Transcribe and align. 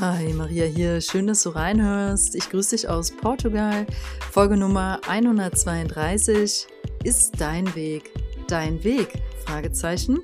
Hi, 0.00 0.32
Maria 0.32 0.64
hier. 0.64 1.02
Schön, 1.02 1.26
dass 1.26 1.42
du 1.42 1.50
reinhörst. 1.50 2.34
Ich 2.34 2.48
grüße 2.48 2.74
dich 2.74 2.88
aus 2.88 3.10
Portugal. 3.10 3.86
Folge 4.30 4.56
Nummer 4.56 4.98
132. 5.06 6.66
Ist 7.04 7.38
dein 7.38 7.74
Weg 7.74 8.10
dein 8.50 8.82
Weg? 8.82 9.12
Fragezeichen. 9.44 10.20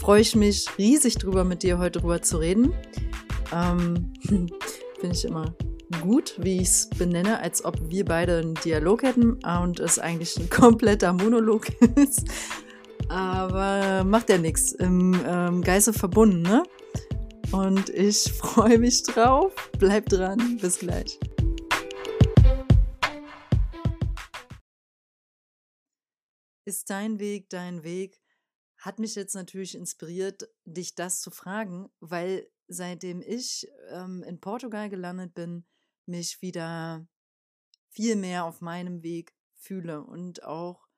Freue 0.00 0.20
ich 0.22 0.34
mich 0.34 0.66
riesig 0.76 1.18
drüber, 1.18 1.44
mit 1.44 1.62
dir 1.62 1.78
heute 1.78 2.00
drüber 2.00 2.20
zu 2.20 2.38
reden. 2.38 2.74
Ähm, 3.52 4.12
Finde 4.26 4.50
ich 5.12 5.24
immer 5.24 5.54
gut, 6.02 6.34
wie 6.38 6.56
ich 6.56 6.68
es 6.68 6.90
benenne, 6.90 7.40
als 7.40 7.64
ob 7.64 7.76
wir 7.88 8.04
beide 8.04 8.38
einen 8.38 8.54
Dialog 8.54 9.04
hätten 9.04 9.34
und 9.34 9.78
es 9.78 10.00
eigentlich 10.00 10.36
ein 10.36 10.50
kompletter 10.50 11.12
Monolog 11.12 11.68
ist. 11.94 12.24
Aber 13.08 14.02
macht 14.04 14.30
ja 14.30 14.38
nichts. 14.38 14.72
Im 14.72 15.14
ähm, 15.26 15.62
Geiste 15.62 15.92
verbunden, 15.92 16.42
ne? 16.42 16.64
Und 17.52 17.88
ich 17.90 18.32
freue 18.32 18.78
mich 18.78 19.02
drauf. 19.02 19.54
Bleib 19.78 20.06
dran. 20.06 20.58
Bis 20.58 20.78
gleich. 20.78 21.18
Ist 26.64 26.90
dein 26.90 27.20
Weg 27.20 27.48
dein 27.50 27.84
Weg? 27.84 28.20
Hat 28.78 28.98
mich 28.98 29.14
jetzt 29.14 29.34
natürlich 29.34 29.74
inspiriert, 29.74 30.48
dich 30.64 30.94
das 30.94 31.20
zu 31.20 31.30
fragen, 31.30 31.88
weil 32.00 32.50
seitdem 32.68 33.22
ich 33.22 33.68
ähm, 33.90 34.22
in 34.24 34.40
Portugal 34.40 34.90
gelandet 34.90 35.34
bin, 35.34 35.64
mich 36.06 36.42
wieder 36.42 37.06
viel 37.88 38.16
mehr 38.16 38.44
auf 38.44 38.60
meinem 38.60 39.02
Weg 39.02 39.34
fühle 39.54 40.02
und 40.02 40.42
auch 40.42 40.88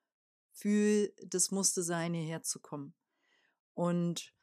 fühle, 0.53 1.13
das 1.25 1.51
musste 1.51 1.83
sein, 1.83 2.15
hierher 2.15 2.43
zu 2.43 2.61
kommen. 2.61 2.95
Und 3.75 4.35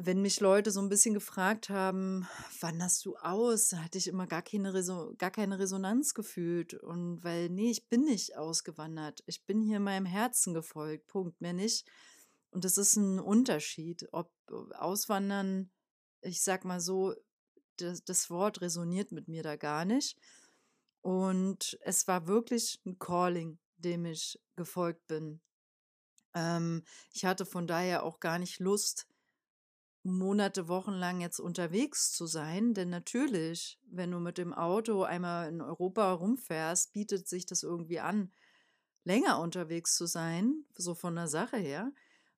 wenn 0.00 0.22
mich 0.22 0.38
Leute 0.38 0.70
so 0.70 0.80
ein 0.80 0.88
bisschen 0.88 1.12
gefragt 1.12 1.70
haben, 1.70 2.28
wann 2.60 2.80
hast 2.80 3.04
du 3.04 3.16
aus, 3.16 3.72
hatte 3.72 3.98
ich 3.98 4.06
immer 4.06 4.28
gar 4.28 4.42
keine, 4.42 4.72
Reso 4.72 5.12
gar 5.18 5.32
keine 5.32 5.58
Resonanz 5.58 6.14
gefühlt. 6.14 6.74
Und 6.74 7.24
weil, 7.24 7.50
nee, 7.50 7.72
ich 7.72 7.88
bin 7.88 8.04
nicht 8.04 8.36
ausgewandert. 8.36 9.24
Ich 9.26 9.44
bin 9.44 9.60
hier 9.60 9.80
meinem 9.80 10.06
Herzen 10.06 10.54
gefolgt. 10.54 11.08
Punkt. 11.08 11.40
Mehr 11.40 11.52
nicht. 11.52 11.84
Und 12.50 12.64
das 12.64 12.78
ist 12.78 12.94
ein 12.94 13.18
Unterschied. 13.18 14.06
Ob 14.12 14.30
Auswandern, 14.74 15.72
ich 16.20 16.42
sag 16.42 16.64
mal 16.64 16.80
so, 16.80 17.14
das, 17.76 18.04
das 18.04 18.30
Wort 18.30 18.60
resoniert 18.60 19.10
mit 19.10 19.26
mir 19.26 19.42
da 19.42 19.56
gar 19.56 19.84
nicht. 19.84 20.16
Und 21.00 21.76
es 21.82 22.06
war 22.06 22.28
wirklich 22.28 22.80
ein 22.86 23.00
Calling, 23.00 23.58
dem 23.78 24.04
ich 24.04 24.40
gefolgt 24.54 25.08
bin. 25.08 25.40
Ähm, 26.34 26.84
ich 27.12 27.24
hatte 27.24 27.44
von 27.44 27.66
daher 27.66 28.04
auch 28.04 28.20
gar 28.20 28.38
nicht 28.38 28.60
Lust, 28.60 29.08
Monate, 30.12 30.68
Wochen 30.68 30.92
lang 30.92 31.20
jetzt 31.20 31.40
unterwegs 31.40 32.12
zu 32.12 32.26
sein. 32.26 32.74
Denn 32.74 32.90
natürlich, 32.90 33.78
wenn 33.90 34.10
du 34.10 34.20
mit 34.20 34.38
dem 34.38 34.52
Auto 34.54 35.02
einmal 35.02 35.48
in 35.48 35.60
Europa 35.60 36.12
rumfährst, 36.12 36.92
bietet 36.92 37.28
sich 37.28 37.46
das 37.46 37.62
irgendwie 37.62 38.00
an, 38.00 38.32
länger 39.04 39.40
unterwegs 39.40 39.96
zu 39.96 40.06
sein, 40.06 40.64
so 40.74 40.94
von 40.94 41.14
der 41.16 41.28
Sache 41.28 41.56
her. 41.56 41.92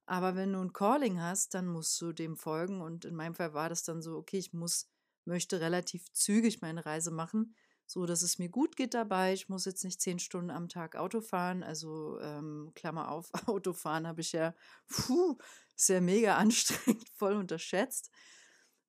Aber 0.07 0.35
wenn 0.35 0.53
du 0.53 0.61
ein 0.61 0.73
Calling 0.73 1.21
hast, 1.21 1.55
dann 1.55 1.67
musst 1.69 2.01
du 2.01 2.13
dem 2.13 2.37
folgen. 2.37 2.81
Und 2.81 3.05
in 3.05 3.15
meinem 3.15 3.35
Fall 3.35 3.55
war 3.55 3.69
das 3.69 3.85
dann 3.85 4.03
so, 4.03 4.17
okay, 4.17 4.39
ich 4.39 4.53
muss, 4.53 4.89
möchte 5.25 5.61
relativ 5.61 6.13
zügig 6.13 6.61
meine 6.63 6.85
Reise 6.85 7.11
machen, 7.11 7.55
so 7.91 8.06
dass 8.06 8.22
es 8.22 8.38
mir 8.38 8.48
gut 8.48 8.77
geht 8.77 8.94
dabei. 8.94 9.33
Ich 9.33 9.48
muss 9.48 9.64
jetzt 9.64 9.83
nicht 9.83 10.00
zehn 10.00 10.20
Stunden 10.20 10.52
am 10.52 10.69
Tag 10.69 10.94
Auto 10.94 11.20
fahren. 11.20 11.64
Also 11.64 12.20
ähm, 12.20 12.70
Klammer 12.77 13.10
auf, 13.10 13.33
Autofahren 13.48 14.06
habe 14.06 14.20
ich 14.20 14.30
ja, 14.30 14.55
puh, 14.86 15.36
ist 15.74 15.88
ja 15.88 16.00
mega 16.00 16.36
anstrengend, 16.36 17.08
voll 17.16 17.34
unterschätzt. 17.34 18.12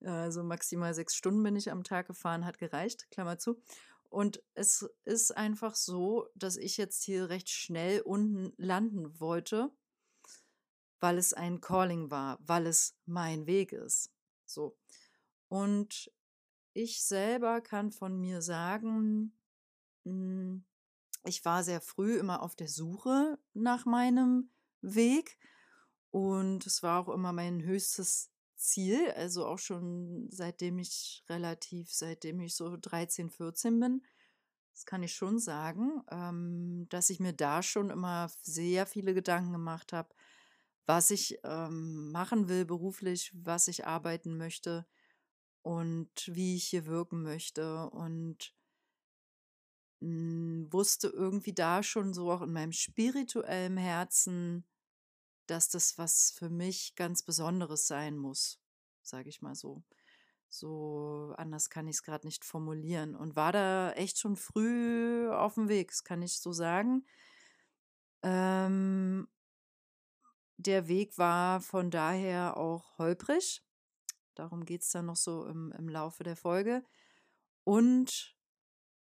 Also 0.03 0.44
maximal 0.44 0.94
sechs 0.94 1.16
Stunden 1.16 1.41
bin 1.41 1.55
ich 1.55 1.72
am 1.72 1.83
Tag 1.83 2.05
gefahren, 2.05 2.45
hat 2.45 2.59
gereicht, 2.59 3.09
Klammer 3.09 3.40
zu. 3.40 3.63
Und 4.03 4.44
es 4.53 4.88
ist 5.03 5.35
einfach 5.35 5.73
so, 5.73 6.28
dass 6.35 6.56
ich 6.56 6.78
jetzt 6.78 7.01
hier 7.01 7.29
recht 7.29 7.50
schnell 7.50 8.01
unten 8.01 8.53
landen 8.57 9.19
wollte, 9.19 9.72
weil 11.00 11.17
es 11.17 11.34
ein 11.34 11.59
Calling 11.59 12.11
war, 12.11 12.38
weil 12.41 12.67
es 12.67 12.95
mein 13.07 13.47
Weg 13.47 13.72
ist. 13.72 14.11
So. 14.45 14.78
Und 15.47 16.11
ich 16.74 17.04
selber 17.04 17.62
kann 17.62 17.92
von 17.92 18.20
mir 18.20 18.42
sagen, 18.42 19.34
hm, 20.06 20.64
ich 21.24 21.46
war 21.46 21.64
sehr 21.64 21.82
früh 21.82 22.18
immer 22.18 22.42
auf 22.42 22.56
der 22.56 22.68
Suche 22.68 23.38
nach 23.54 23.86
meinem 23.86 24.50
Weg 24.82 25.38
und 26.09 26.66
es 26.66 26.82
war 26.82 27.02
auch 27.02 27.14
immer 27.14 27.32
mein 27.32 27.62
höchstes 27.64 28.32
Ziel, 28.56 29.12
also 29.16 29.46
auch 29.46 29.59
schon 29.59 30.28
seitdem 30.32 30.80
ich 30.80 31.24
relativ, 31.30 31.92
seitdem 31.92 32.40
ich 32.42 32.56
so 32.56 32.78
13, 32.78 33.30
14 33.30 33.80
bin. 33.80 34.03
Das 34.74 34.86
kann 34.86 35.03
ich 35.03 35.14
schon 35.14 35.40
sagen, 35.40 36.02
ähm, 36.09 36.88
dass 36.90 37.09
ich 37.09 37.20
mir 37.20 37.34
da 37.34 37.62
schon 37.62 37.90
immer 37.90 38.32
sehr 38.42 38.86
viele 38.86 39.14
Gedanken 39.14 39.52
gemacht 39.52 39.94
habe, 39.94 40.09
was 40.86 41.12
ich 41.12 41.40
ähm, 41.44 42.12
machen 42.12 42.48
will 42.50 42.66
beruflich, 42.66 43.32
was 43.36 43.68
ich 43.68 43.86
arbeiten 43.86 44.38
möchte 44.38 44.86
und 45.63 46.09
wie 46.27 46.55
ich 46.55 46.66
hier 46.66 46.85
wirken 46.85 47.22
möchte 47.22 47.89
und 47.89 48.55
hm, 50.01 50.67
wusste 50.72 51.07
irgendwie 51.07 51.53
da 51.53 51.83
schon 51.83 52.13
so 52.13 52.31
auch 52.31 52.41
in 52.41 52.53
meinem 52.53 52.72
spirituellen 52.72 53.77
Herzen, 53.77 54.66
dass 55.47 55.69
das 55.69 55.97
was 55.97 56.31
für 56.31 56.49
mich 56.49 56.95
ganz 56.95 57.23
Besonderes 57.23 57.88
sein 57.88 58.17
muss, 58.17 58.59
sage 59.03 59.29
ich 59.29 59.41
mal 59.41 59.55
so. 59.55 59.83
So 60.49 61.33
anders 61.38 61.69
kann 61.69 61.88
ich 61.88 61.97
es 61.97 62.03
gerade 62.03 62.28
nicht 62.28 62.43
formulieren 62.43 63.16
und 63.16 63.35
war 63.35 63.53
da 63.53 63.93
echt 63.93 64.19
schon 64.19 64.35
früh 64.35 65.29
auf 65.29 65.53
dem 65.55 65.69
Weg, 65.69 65.89
das 65.89 66.03
kann 66.03 66.22
ich 66.22 66.39
so 66.39 66.51
sagen. 66.51 67.05
Ähm, 68.23 69.29
der 70.57 70.88
Weg 70.88 71.17
war 71.17 71.61
von 71.61 71.89
daher 71.89 72.57
auch 72.57 72.97
holprig. 72.97 73.63
Darum 74.41 74.66
geht 74.66 74.81
es 74.81 74.91
dann 74.91 75.06
noch 75.06 75.16
so 75.16 75.46
im, 75.46 75.72
im 75.78 75.88
Laufe 75.88 76.24
der 76.24 76.35
Folge. 76.35 76.84
Und 77.63 78.35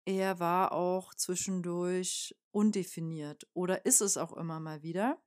er 0.04 0.40
war 0.40 0.72
auch 0.72 1.14
zwischendurch 1.14 2.36
undefiniert 2.50 3.46
oder 3.52 3.86
ist 3.86 4.00
es 4.00 4.16
auch 4.16 4.32
immer 4.32 4.60
mal 4.60 4.82
wieder 4.82 5.20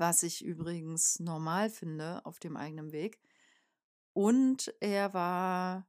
was 0.00 0.22
ich 0.22 0.42
übrigens 0.42 1.20
normal 1.20 1.68
finde 1.68 2.24
auf 2.24 2.40
dem 2.40 2.56
eigenen 2.56 2.90
Weg. 2.90 3.20
Und 4.14 4.74
er 4.80 5.14
war, 5.14 5.86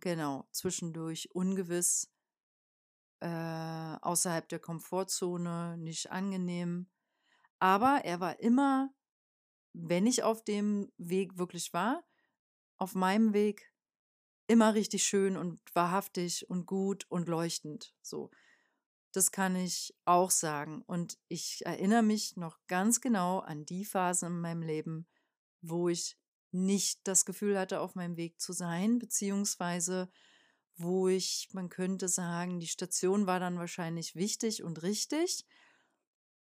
genau, 0.00 0.48
zwischendurch 0.50 1.28
ungewiss, 1.34 2.10
äh, 3.20 3.96
außerhalb 4.00 4.48
der 4.48 4.58
Komfortzone, 4.58 5.76
nicht 5.76 6.10
angenehm. 6.10 6.88
Aber 7.58 8.00
er 8.04 8.18
war 8.18 8.40
immer, 8.40 8.94
wenn 9.74 10.06
ich 10.06 10.22
auf 10.22 10.42
dem 10.42 10.90
Weg 10.96 11.36
wirklich 11.36 11.72
war, 11.74 12.02
auf 12.78 12.94
meinem 12.94 13.32
Weg 13.32 13.72
immer 14.46 14.74
richtig 14.74 15.04
schön 15.04 15.36
und 15.36 15.60
wahrhaftig 15.74 16.48
und 16.48 16.66
gut 16.66 17.06
und 17.08 17.28
leuchtend. 17.28 17.94
So. 18.02 18.30
Das 19.12 19.30
kann 19.30 19.56
ich 19.56 19.94
auch 20.04 20.30
sagen. 20.30 20.82
Und 20.86 21.18
ich 21.28 21.64
erinnere 21.66 22.02
mich 22.02 22.36
noch 22.36 22.58
ganz 22.66 23.00
genau 23.00 23.40
an 23.40 23.64
die 23.64 23.84
Phase 23.84 24.26
in 24.26 24.40
meinem 24.40 24.62
Leben, 24.62 25.06
wo 25.60 25.88
ich 25.88 26.18
nicht 26.50 27.00
das 27.04 27.24
Gefühl 27.24 27.58
hatte, 27.58 27.80
auf 27.80 27.94
meinem 27.94 28.16
Weg 28.16 28.40
zu 28.40 28.52
sein, 28.52 28.98
beziehungsweise 28.98 30.10
wo 30.76 31.08
ich, 31.08 31.48
man 31.52 31.68
könnte 31.68 32.08
sagen, 32.08 32.60
die 32.60 32.68
Station 32.68 33.26
war 33.26 33.40
dann 33.40 33.58
wahrscheinlich 33.58 34.14
wichtig 34.14 34.62
und 34.62 34.82
richtig, 34.82 35.44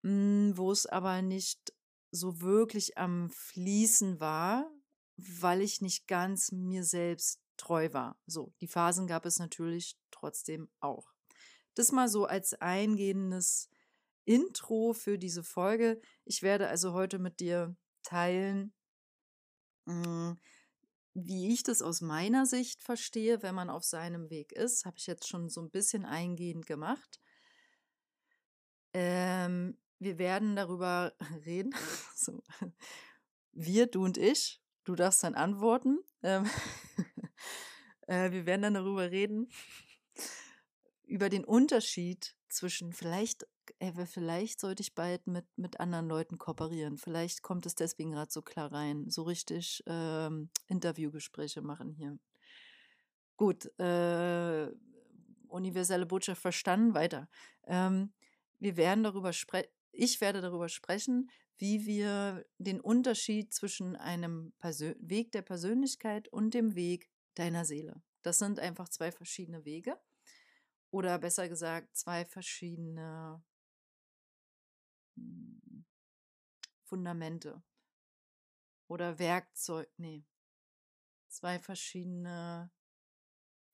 hm, 0.02 0.52
wo 0.56 0.72
es 0.72 0.86
aber 0.86 1.22
nicht 1.22 1.72
so 2.10 2.40
wirklich 2.40 2.98
am 2.98 3.30
Fließen 3.30 4.18
war, 4.20 4.70
weil 5.18 5.60
ich 5.60 5.80
nicht 5.80 6.06
ganz 6.06 6.52
mir 6.52 6.84
selbst 6.84 7.40
treu 7.56 7.92
war. 7.92 8.16
So, 8.26 8.52
die 8.60 8.68
Phasen 8.68 9.06
gab 9.06 9.26
es 9.26 9.38
natürlich 9.38 9.98
trotzdem 10.10 10.70
auch. 10.80 11.12
Das 11.74 11.92
mal 11.92 12.08
so 12.08 12.24
als 12.24 12.54
eingehendes 12.54 13.68
Intro 14.24 14.92
für 14.92 15.18
diese 15.18 15.42
Folge. 15.42 16.00
Ich 16.24 16.42
werde 16.42 16.68
also 16.68 16.92
heute 16.92 17.18
mit 17.18 17.40
dir 17.40 17.76
teilen, 18.02 18.72
hm, 19.86 20.38
wie 21.14 21.52
ich 21.52 21.64
das 21.64 21.82
aus 21.82 22.00
meiner 22.00 22.46
Sicht 22.46 22.80
verstehe, 22.80 23.42
wenn 23.42 23.54
man 23.54 23.70
auf 23.70 23.84
seinem 23.84 24.30
Weg 24.30 24.52
ist. 24.52 24.84
Habe 24.84 24.98
ich 24.98 25.06
jetzt 25.06 25.26
schon 25.26 25.48
so 25.48 25.60
ein 25.60 25.70
bisschen 25.70 26.04
eingehend 26.04 26.66
gemacht. 26.66 27.20
Ähm, 28.92 29.78
wir 29.98 30.18
werden 30.18 30.54
darüber 30.54 31.12
reden. 31.44 31.74
so. 32.14 32.42
Wir, 33.52 33.86
du 33.88 34.04
und 34.04 34.16
ich. 34.16 34.60
Du 34.88 34.94
darfst 34.94 35.22
dann 35.22 35.34
antworten. 35.34 35.98
Ähm, 36.22 36.48
äh, 38.06 38.30
wir 38.30 38.46
werden 38.46 38.62
dann 38.62 38.72
darüber 38.72 39.10
reden, 39.10 39.50
über 41.04 41.28
den 41.28 41.44
Unterschied 41.44 42.34
zwischen 42.48 42.94
vielleicht, 42.94 43.46
ey, 43.80 43.92
vielleicht 44.06 44.60
sollte 44.60 44.80
ich 44.80 44.94
bald 44.94 45.26
mit, 45.26 45.44
mit 45.56 45.78
anderen 45.78 46.08
Leuten 46.08 46.38
kooperieren. 46.38 46.96
Vielleicht 46.96 47.42
kommt 47.42 47.66
es 47.66 47.74
deswegen 47.74 48.12
gerade 48.12 48.32
so 48.32 48.40
klar 48.40 48.72
rein. 48.72 49.10
So 49.10 49.24
richtig 49.24 49.84
ähm, 49.86 50.48
Interviewgespräche 50.68 51.60
machen 51.60 51.90
hier. 51.90 52.18
Gut, 53.36 53.66
äh, 53.78 54.68
universelle 55.48 56.06
Botschaft 56.06 56.40
verstanden, 56.40 56.94
weiter. 56.94 57.28
Ähm, 57.66 58.14
wir 58.58 58.78
werden 58.78 59.04
darüber 59.04 59.34
sprechen, 59.34 59.68
ich 59.92 60.22
werde 60.22 60.40
darüber 60.40 60.70
sprechen, 60.70 61.28
wie 61.58 61.86
wir 61.86 62.46
den 62.58 62.80
Unterschied 62.80 63.52
zwischen 63.52 63.96
einem 63.96 64.52
Persön 64.58 64.96
Weg 65.00 65.32
der 65.32 65.42
Persönlichkeit 65.42 66.28
und 66.28 66.54
dem 66.54 66.74
Weg 66.74 67.10
deiner 67.34 67.64
Seele. 67.64 68.02
Das 68.22 68.38
sind 68.38 68.58
einfach 68.58 68.88
zwei 68.88 69.12
verschiedene 69.12 69.64
Wege. 69.64 69.98
Oder 70.90 71.18
besser 71.18 71.48
gesagt, 71.48 71.96
zwei 71.96 72.24
verschiedene 72.24 73.42
hm, 75.16 75.84
Fundamente. 76.88 77.62
Oder 78.86 79.18
Werkzeug, 79.18 79.90
nee. 79.98 80.24
Zwei 81.28 81.58
verschiedene 81.58 82.70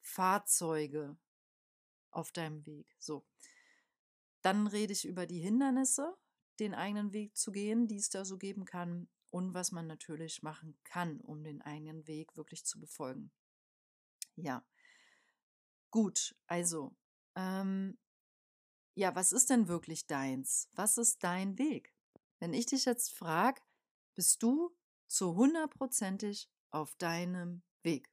Fahrzeuge 0.01 1.17
auf 2.11 2.33
deinem 2.33 2.67
Weg. 2.67 2.97
So. 2.99 3.25
Dann 4.43 4.67
rede 4.67 4.93
ich 4.93 5.07
über 5.07 5.27
die 5.27 5.39
Hindernisse, 5.39 6.17
den 6.61 6.75
eigenen 6.75 7.13
Weg 7.13 7.37
zu 7.37 7.53
gehen, 7.53 7.87
die 7.89 7.97
es 7.97 8.11
da 8.11 8.25
so 8.25 8.39
geben 8.39 8.65
kann 8.65 9.09
und 9.31 9.55
was 9.55 9.73
man 9.73 9.87
natürlich 9.87 10.43
machen 10.43 10.79
kann, 10.85 11.21
um 11.21 11.43
den 11.43 11.61
eigenen 11.63 12.07
Weg 12.07 12.37
wirklich 12.37 12.65
zu 12.65 12.79
befolgen. 12.81 13.33
Ja. 14.37 14.65
Gut, 15.91 16.37
also, 16.47 16.95
ähm, 17.37 17.99
ja, 18.97 19.15
was 19.15 19.33
ist 19.33 19.51
denn 19.51 19.69
wirklich 19.69 20.07
deins? 20.07 20.69
Was 20.75 20.99
ist 20.99 21.25
dein 21.25 21.59
Weg? 21.59 21.93
Wenn 22.39 22.53
ich 22.53 22.67
dich 22.67 22.85
jetzt 22.85 23.13
frage, 23.13 23.61
bist 24.15 24.43
du 24.43 24.77
zu 25.09 25.35
hundertprozentig 25.35 26.49
auf 26.71 26.95
deinem 26.97 27.63
Weg? 27.83 28.11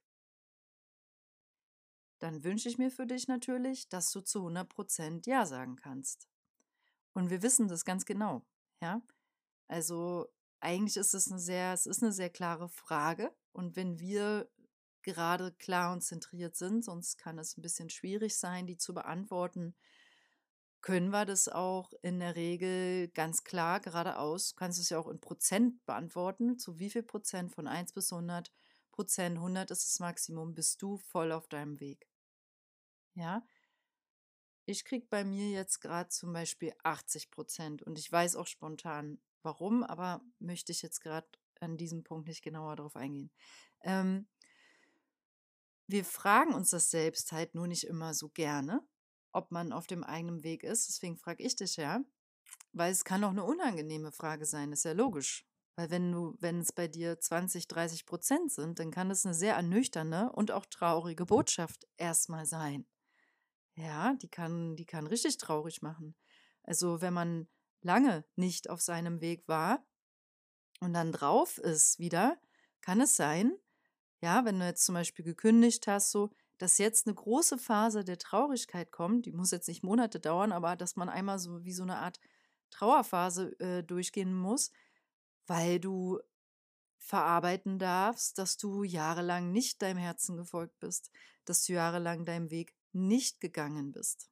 Dann 2.18 2.44
wünsche 2.44 2.68
ich 2.68 2.78
mir 2.78 2.90
für 2.90 3.06
dich 3.06 3.26
natürlich, 3.26 3.88
dass 3.88 4.12
du 4.12 4.20
zu 4.20 4.40
100% 4.40 5.26
Ja 5.26 5.44
sagen 5.44 5.76
kannst. 5.76 6.28
Und 7.14 7.30
wir 7.30 7.42
wissen 7.42 7.68
das 7.68 7.84
ganz 7.84 8.04
genau, 8.04 8.44
ja? 8.80 9.02
Also 9.68 10.28
eigentlich 10.60 10.96
ist 10.96 11.14
es 11.14 11.30
eine 11.30 11.40
sehr, 11.40 11.72
es 11.72 11.86
ist 11.86 12.02
eine 12.02 12.12
sehr 12.12 12.30
klare 12.30 12.68
Frage. 12.68 13.34
Und 13.52 13.76
wenn 13.76 13.98
wir 13.98 14.48
gerade 15.02 15.52
klar 15.52 15.92
und 15.92 16.02
zentriert 16.02 16.56
sind, 16.56 16.84
sonst 16.84 17.18
kann 17.18 17.38
es 17.38 17.56
ein 17.56 17.62
bisschen 17.62 17.90
schwierig 17.90 18.36
sein, 18.36 18.66
die 18.66 18.78
zu 18.78 18.94
beantworten, 18.94 19.74
können 20.80 21.10
wir 21.10 21.24
das 21.24 21.48
auch 21.48 21.92
in 22.02 22.18
der 22.18 22.34
Regel 22.34 23.08
ganz 23.08 23.44
klar 23.44 23.80
geradeaus, 23.80 24.50
du 24.50 24.56
kannst 24.56 24.80
es 24.80 24.90
ja 24.90 24.98
auch 24.98 25.08
in 25.08 25.20
Prozent 25.20 25.84
beantworten, 25.86 26.58
zu 26.58 26.78
wie 26.78 26.90
viel 26.90 27.04
Prozent 27.04 27.52
von 27.52 27.68
1 27.68 27.92
bis 27.92 28.12
100 28.12 28.52
Prozent, 28.90 29.36
100 29.36 29.70
ist 29.70 29.86
das 29.86 30.00
Maximum, 30.00 30.54
bist 30.54 30.82
du 30.82 30.98
voll 30.98 31.32
auf 31.32 31.48
deinem 31.48 31.78
Weg. 31.80 32.08
Ja, 33.14 33.44
ich 34.64 34.84
kriege 34.84 35.06
bei 35.08 35.24
mir 35.24 35.50
jetzt 35.50 35.80
gerade 35.80 36.08
zum 36.08 36.32
Beispiel 36.32 36.72
80 36.82 37.30
Prozent 37.30 37.82
und 37.82 37.98
ich 37.98 38.10
weiß 38.10 38.36
auch 38.36 38.46
spontan 38.46 39.20
warum, 39.42 39.82
aber 39.82 40.22
möchte 40.38 40.72
ich 40.72 40.82
jetzt 40.82 41.00
gerade 41.00 41.26
an 41.60 41.76
diesem 41.76 42.04
Punkt 42.04 42.28
nicht 42.28 42.42
genauer 42.42 42.76
darauf 42.76 42.96
eingehen. 42.96 43.30
Ähm, 43.82 44.28
wir 45.86 46.04
fragen 46.04 46.54
uns 46.54 46.70
das 46.70 46.90
selbst 46.90 47.32
halt 47.32 47.54
nur 47.54 47.66
nicht 47.66 47.84
immer 47.84 48.14
so 48.14 48.28
gerne, 48.28 48.86
ob 49.32 49.50
man 49.50 49.72
auf 49.72 49.86
dem 49.86 50.04
eigenen 50.04 50.42
Weg 50.42 50.62
ist. 50.62 50.88
Deswegen 50.88 51.16
frage 51.16 51.42
ich 51.42 51.56
dich 51.56 51.76
ja, 51.76 52.00
weil 52.72 52.92
es 52.92 53.04
kann 53.04 53.24
auch 53.24 53.30
eine 53.30 53.44
unangenehme 53.44 54.12
Frage 54.12 54.46
sein, 54.46 54.72
ist 54.72 54.84
ja 54.84 54.92
logisch. 54.92 55.44
Weil 55.74 55.90
wenn 55.90 56.12
du, 56.12 56.36
wenn 56.38 56.60
es 56.60 56.72
bei 56.72 56.86
dir 56.86 57.18
20, 57.18 57.66
30 57.66 58.06
Prozent 58.06 58.52
sind, 58.52 58.78
dann 58.78 58.90
kann 58.90 59.08
das 59.08 59.24
eine 59.24 59.34
sehr 59.34 59.54
ernüchternde 59.54 60.30
und 60.32 60.50
auch 60.50 60.66
traurige 60.66 61.24
Botschaft 61.26 61.86
erstmal 61.96 62.46
sein. 62.46 62.86
Ja, 63.74 64.14
die 64.14 64.28
kann, 64.28 64.76
die 64.76 64.84
kann 64.84 65.06
richtig 65.06 65.38
traurig 65.38 65.82
machen. 65.82 66.14
Also 66.62 67.00
wenn 67.00 67.14
man 67.14 67.48
lange 67.80 68.24
nicht 68.36 68.68
auf 68.70 68.80
seinem 68.80 69.20
Weg 69.20 69.48
war 69.48 69.84
und 70.80 70.92
dann 70.94 71.12
drauf 71.12 71.58
ist 71.58 71.98
wieder, 71.98 72.38
kann 72.80 73.00
es 73.00 73.16
sein, 73.16 73.52
ja, 74.20 74.44
wenn 74.44 74.58
du 74.60 74.66
jetzt 74.66 74.84
zum 74.84 74.94
Beispiel 74.94 75.24
gekündigt 75.24 75.86
hast, 75.88 76.10
so, 76.10 76.30
dass 76.58 76.78
jetzt 76.78 77.06
eine 77.06 77.14
große 77.14 77.58
Phase 77.58 78.04
der 78.04 78.18
Traurigkeit 78.18 78.92
kommt, 78.92 79.26
die 79.26 79.32
muss 79.32 79.50
jetzt 79.50 79.68
nicht 79.68 79.82
Monate 79.82 80.20
dauern, 80.20 80.52
aber 80.52 80.76
dass 80.76 80.96
man 80.96 81.08
einmal 81.08 81.38
so 81.38 81.64
wie 81.64 81.72
so 81.72 81.82
eine 81.82 81.98
Art 81.98 82.20
Trauerphase 82.70 83.58
äh, 83.60 83.82
durchgehen 83.82 84.34
muss, 84.34 84.70
weil 85.46 85.80
du 85.80 86.20
verarbeiten 86.98 87.78
darfst, 87.78 88.38
dass 88.38 88.56
du 88.56 88.84
jahrelang 88.84 89.52
nicht 89.52 89.82
deinem 89.82 89.98
Herzen 89.98 90.36
gefolgt 90.36 90.78
bist, 90.80 91.10
dass 91.44 91.64
du 91.64 91.72
jahrelang 91.74 92.24
deinem 92.24 92.50
Weg 92.50 92.74
nicht 92.92 93.40
gegangen 93.40 93.92
bist. 93.92 94.30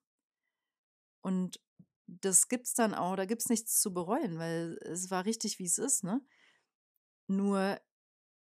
Und 1.22 1.60
das 2.06 2.48
gibt's 2.48 2.74
dann 2.74 2.94
auch, 2.94 3.16
da 3.16 3.24
gibt's 3.24 3.48
nichts 3.48 3.80
zu 3.80 3.92
bereuen, 3.92 4.38
weil 4.38 4.78
es 4.82 5.10
war 5.10 5.24
richtig, 5.24 5.58
wie 5.58 5.66
es 5.66 5.78
ist, 5.78 6.02
ne? 6.02 6.20
Nur 7.26 7.80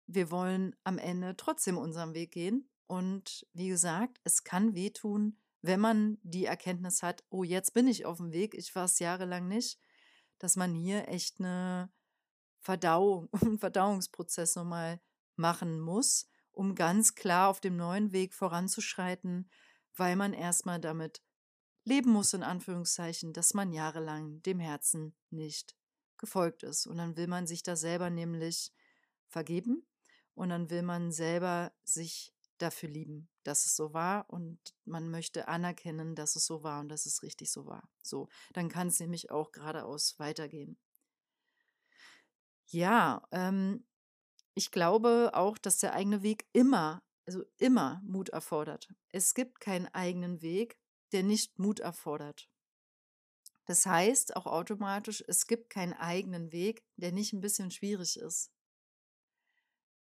wir 0.07 0.31
wollen 0.31 0.77
am 0.85 0.99
Ende 0.99 1.37
trotzdem 1.37 1.79
unseren 1.79 2.15
Weg 2.15 2.33
gehen. 2.33 2.69
Und 2.87 3.47
wie 3.53 3.69
gesagt, 3.69 4.21
es 4.25 4.45
kann 4.45 4.75
wehtun, 4.75 5.39
wenn 5.63 5.81
man 5.81 6.19
die 6.23 6.45
Erkenntnis 6.45 7.03
hat, 7.03 7.25
oh, 7.31 7.43
jetzt 7.43 7.75
bin 7.75 7.89
ich 7.89 8.07
auf 8.07 8.19
dem 8.19 8.33
Weg, 8.33 8.55
ich 8.55 8.75
war 8.75 8.85
es 8.85 8.99
jahrelang 8.99 9.49
nicht, 9.49 9.81
dass 10.39 10.55
man 10.55 10.75
hier 10.75 11.09
echt 11.09 11.41
eine 11.41 11.91
Verdauung, 12.61 13.29
einen 13.43 13.59
Verdauungsprozess 13.59 14.55
nochmal 14.55 15.01
machen 15.35 15.81
muss, 15.81 16.29
um 16.53 16.75
ganz 16.75 17.15
klar 17.15 17.49
auf 17.49 17.61
dem 17.61 17.77
neuen 17.77 18.13
Weg 18.13 18.35
voranzuschreiten 18.35 19.51
weil 19.97 20.17
man 20.17 20.33
erstmal 20.33 20.81
damit 20.81 21.23
leben 21.85 22.11
muss, 22.11 22.35
in 22.35 22.43
Anführungszeichen, 22.43 23.33
dass 23.33 23.55
man 23.55 23.73
jahrelang 23.73 24.43
dem 24.43 24.59
Herzen 24.59 25.15
nicht 25.31 25.77
gefolgt 26.19 26.63
ist. 26.63 26.87
Und 26.87 26.99
dann 26.99 27.17
will 27.17 27.27
man 27.27 27.47
sich 27.47 27.63
da 27.63 27.77
selber 27.77 28.11
nämlich 28.11 28.73
vergeben 29.29 29.87
und 30.35 30.51
dann 30.51 30.71
will 30.71 30.83
man 30.83 31.13
selber 31.13 31.73
sich 31.85 32.35
dafür 32.59 32.89
lieben, 32.89 33.29
dass 33.43 33.67
es 33.67 33.77
so 33.77 33.93
war 33.93 34.31
und 34.31 34.59
man 34.85 35.11
möchte 35.11 35.49
anerkennen, 35.49 36.15
dass 36.15 36.37
es 36.37 36.47
so 36.47 36.63
war 36.63 36.81
und 36.81 36.89
dass 36.89 37.07
es 37.07 37.23
richtig 37.23 37.51
so 37.53 37.67
war. 37.67 37.89
So, 38.03 38.29
dann 38.53 38.69
kann 38.69 38.89
es 38.89 38.99
nämlich 38.99 39.31
auch 39.31 39.53
geradeaus 39.53 40.19
weitergehen. 40.19 40.79
Ja, 42.67 43.23
ähm, 43.31 43.85
ich 44.55 44.71
glaube 44.71 45.31
auch, 45.35 45.59
dass 45.59 45.79
der 45.79 45.93
eigene 45.93 46.23
Weg 46.23 46.47
immer 46.53 47.03
also 47.27 47.45
immer 47.59 48.01
Mut 48.05 48.29
erfordert. 48.31 48.89
Es 49.11 49.35
gibt 49.35 49.61
keinen 49.61 49.87
eigenen 49.89 50.43
Weg, 50.43 50.79
der 51.13 51.23
nicht 51.23 51.59
Mut 51.59 51.81
erfordert. 51.81 52.49
Das 53.67 53.85
heißt 53.85 54.37
auch 54.37 54.47
automatisch, 54.47 55.25
es 55.27 55.47
gibt 55.47 55.71
keinen 55.71 55.93
eigenen 55.93 56.53
Weg, 56.53 56.85
der 56.97 57.13
nicht 57.13 57.33
ein 57.33 57.41
bisschen 57.41 57.71
schwierig 57.71 58.17
ist. 58.17 58.53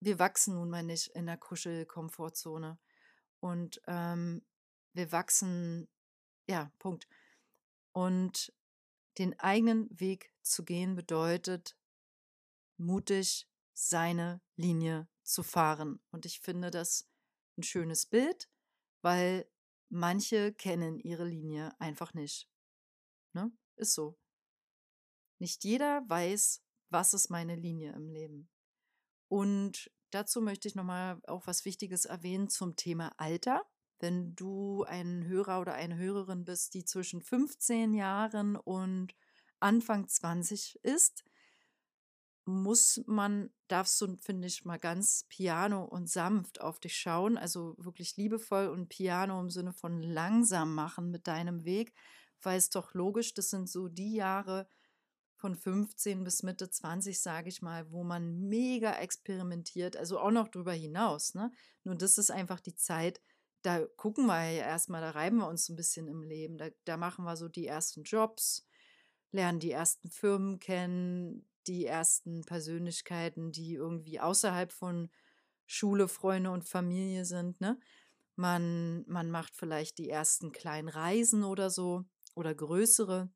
Wir 0.01 0.19
wachsen 0.21 0.55
nun 0.55 0.71
mal 0.71 0.85
nicht 0.85 1.09
in 1.09 1.27
der 1.27 1.37
Kuschel-Komfortzone. 1.37 2.79
Und 3.41 3.83
ähm, 3.87 4.47
wir 4.93 5.11
wachsen, 5.11 5.89
ja, 6.49 6.71
Punkt. 6.79 7.09
Und 7.93 8.53
den 9.19 9.39
eigenen 9.41 9.89
Weg 9.99 10.33
zu 10.43 10.65
gehen 10.65 10.95
bedeutet, 10.95 11.77
mutig 12.77 13.49
seine 13.73 14.41
Linie 14.55 15.09
zu 15.23 15.43
fahren. 15.43 16.01
Und 16.11 16.25
ich 16.25 16.41
finde 16.41 16.71
das 16.71 17.09
ein 17.57 17.63
schönes 17.63 18.07
Bild, 18.07 18.49
weil 19.03 19.49
manche 19.89 20.53
kennen 20.53 20.99
ihre 20.99 21.25
Linie 21.25 21.79
einfach 21.81 22.15
nicht. 22.15 22.49
Ne? 23.33 23.53
Ist 23.77 23.95
so. 23.95 24.19
Nicht 25.39 25.65
jeder 25.65 26.03
weiß, 26.09 26.63
was 26.91 27.15
ist 27.15 27.31
meine 27.31 27.57
Linie 27.57 27.93
im 27.93 28.09
Leben. 28.09 28.49
Und 29.29 29.91
dazu 30.11 30.41
möchte 30.41 30.69
ich 30.69 30.75
nochmal 30.75 31.21
auch 31.27 31.47
was 31.47 31.65
Wichtiges 31.65 32.05
erwähnen 32.05 32.49
zum 32.49 32.77
Thema 32.77 33.13
Alter. 33.19 33.65
Wenn 33.99 34.35
du 34.35 34.85
ein 34.85 35.27
Hörer 35.27 35.61
oder 35.61 35.75
eine 35.75 35.97
Hörerin 35.97 36.45
bist, 36.45 36.75
die 36.75 36.85
zwischen 36.85 37.23
15 37.23 37.95
Jahren 37.95 38.57
und 38.57 39.15
Anfang 39.59 40.07
20 40.07 40.79
ist, 40.83 41.25
muss 42.47 43.03
man, 43.07 43.51
darfst 43.69 44.01
du, 44.01 44.17
finde 44.17 44.47
ich, 44.47 44.65
mal 44.65 44.79
ganz 44.79 45.25
piano 45.29 45.85
und 45.85 46.09
sanft 46.09 46.61
auf 46.61 46.79
dich 46.79 46.97
schauen, 46.97 47.37
also 47.37 47.75
wirklich 47.79 48.17
liebevoll 48.17 48.69
und 48.69 48.89
piano 48.89 49.41
im 49.41 49.51
Sinne 49.51 49.73
von 49.73 50.01
langsam 50.01 50.75
machen 50.75 51.11
mit 51.11 51.27
deinem 51.27 51.65
Weg, 51.65 51.93
weil 52.41 52.57
es 52.57 52.71
doch 52.71 52.95
logisch, 52.95 53.35
das 53.35 53.51
sind 53.51 53.69
so 53.69 53.89
die 53.89 54.15
Jahre 54.15 54.69
von 55.37 55.55
15 55.55 56.25
bis 56.25 56.43
Mitte 56.43 56.71
20, 56.71 57.21
sage 57.21 57.49
ich 57.49 57.63
mal, 57.63 57.91
wo 57.91 58.05
man 58.05 58.49
mega 58.49 58.93
experimentiert, 58.99 59.97
also 59.97 60.19
auch 60.19 60.31
noch 60.31 60.49
drüber 60.49 60.73
hinaus, 60.73 61.35
ne? 61.35 61.53
Nur 61.85 61.97
das 61.97 62.17
ist 62.17 62.31
einfach 62.31 62.61
die 62.61 62.75
Zeit, 62.75 63.21
da 63.63 63.85
gucken 63.97 64.27
wir 64.27 64.51
ja 64.51 64.65
erstmal, 64.65 65.01
da 65.01 65.11
reiben 65.11 65.39
wir 65.39 65.49
uns 65.49 65.69
ein 65.69 65.77
bisschen 65.77 66.07
im 66.07 66.23
Leben. 66.23 66.57
Da, 66.57 66.69
da 66.85 66.97
machen 66.97 67.25
wir 67.25 67.37
so 67.37 67.49
die 67.49 67.67
ersten 67.67 68.05
Jobs, 68.05 68.65
lernen 69.33 69.59
die 69.59 69.73
ersten 69.73 70.09
Firmen 70.09 70.61
kennen, 70.61 71.45
die 71.69 71.87
ersten 71.87 72.45
Persönlichkeiten, 72.45 73.53
die 73.53 73.75
irgendwie 73.75 74.21
außerhalb 74.21 74.73
von 74.73 75.11
Schule, 75.67 76.09
Freunde 76.09 76.51
und 76.51 76.65
Familie 76.69 77.25
sind. 77.25 77.61
Ne? 77.61 77.79
Man, 78.37 79.05
man 79.09 79.31
macht 79.31 79.57
vielleicht 79.57 79.99
die 79.99 80.09
ersten 80.11 80.53
kleinen 80.53 80.89
Reisen 80.89 81.45
oder 81.45 81.71
so 81.71 82.05
oder 82.35 82.55
größere 82.55 83.31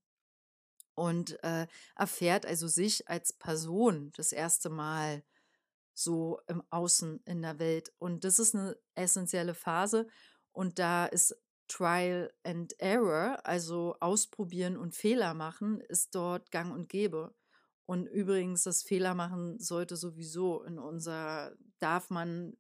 und 0.95 1.43
äh, 1.43 1.67
erfährt 1.97 2.45
also 2.45 2.69
sich 2.69 3.09
als 3.09 3.33
Person 3.33 4.13
das 4.17 4.33
erste 4.33 4.69
Mal 4.69 5.25
so 5.95 6.41
im 6.47 6.63
Außen 6.71 7.23
in 7.25 7.43
der 7.43 7.59
Welt. 7.59 7.93
Und 7.99 8.25
das 8.25 8.39
ist 8.39 8.55
eine 8.55 8.77
essentielle 8.95 9.55
Phase. 9.55 10.09
Und 10.53 10.79
da 10.79 11.07
ist 11.07 11.37
Trial 11.69 12.33
and 12.43 12.79
Error, 12.81 13.39
also 13.45 13.97
ausprobieren 14.01 14.77
und 14.77 14.95
Fehler 14.95 15.35
machen, 15.35 15.81
ist 15.81 16.15
dort 16.15 16.51
gang 16.51 16.73
und 16.73 16.89
gäbe. 16.89 17.35
Und 17.91 18.07
übrigens, 18.07 18.63
das 18.63 18.85
Fehler 18.85 19.17
machen 19.17 19.59
sollte 19.59 19.97
sowieso 19.97 20.63
in 20.63 20.79
unser, 20.79 21.57
darf 21.81 22.09
man 22.09 22.57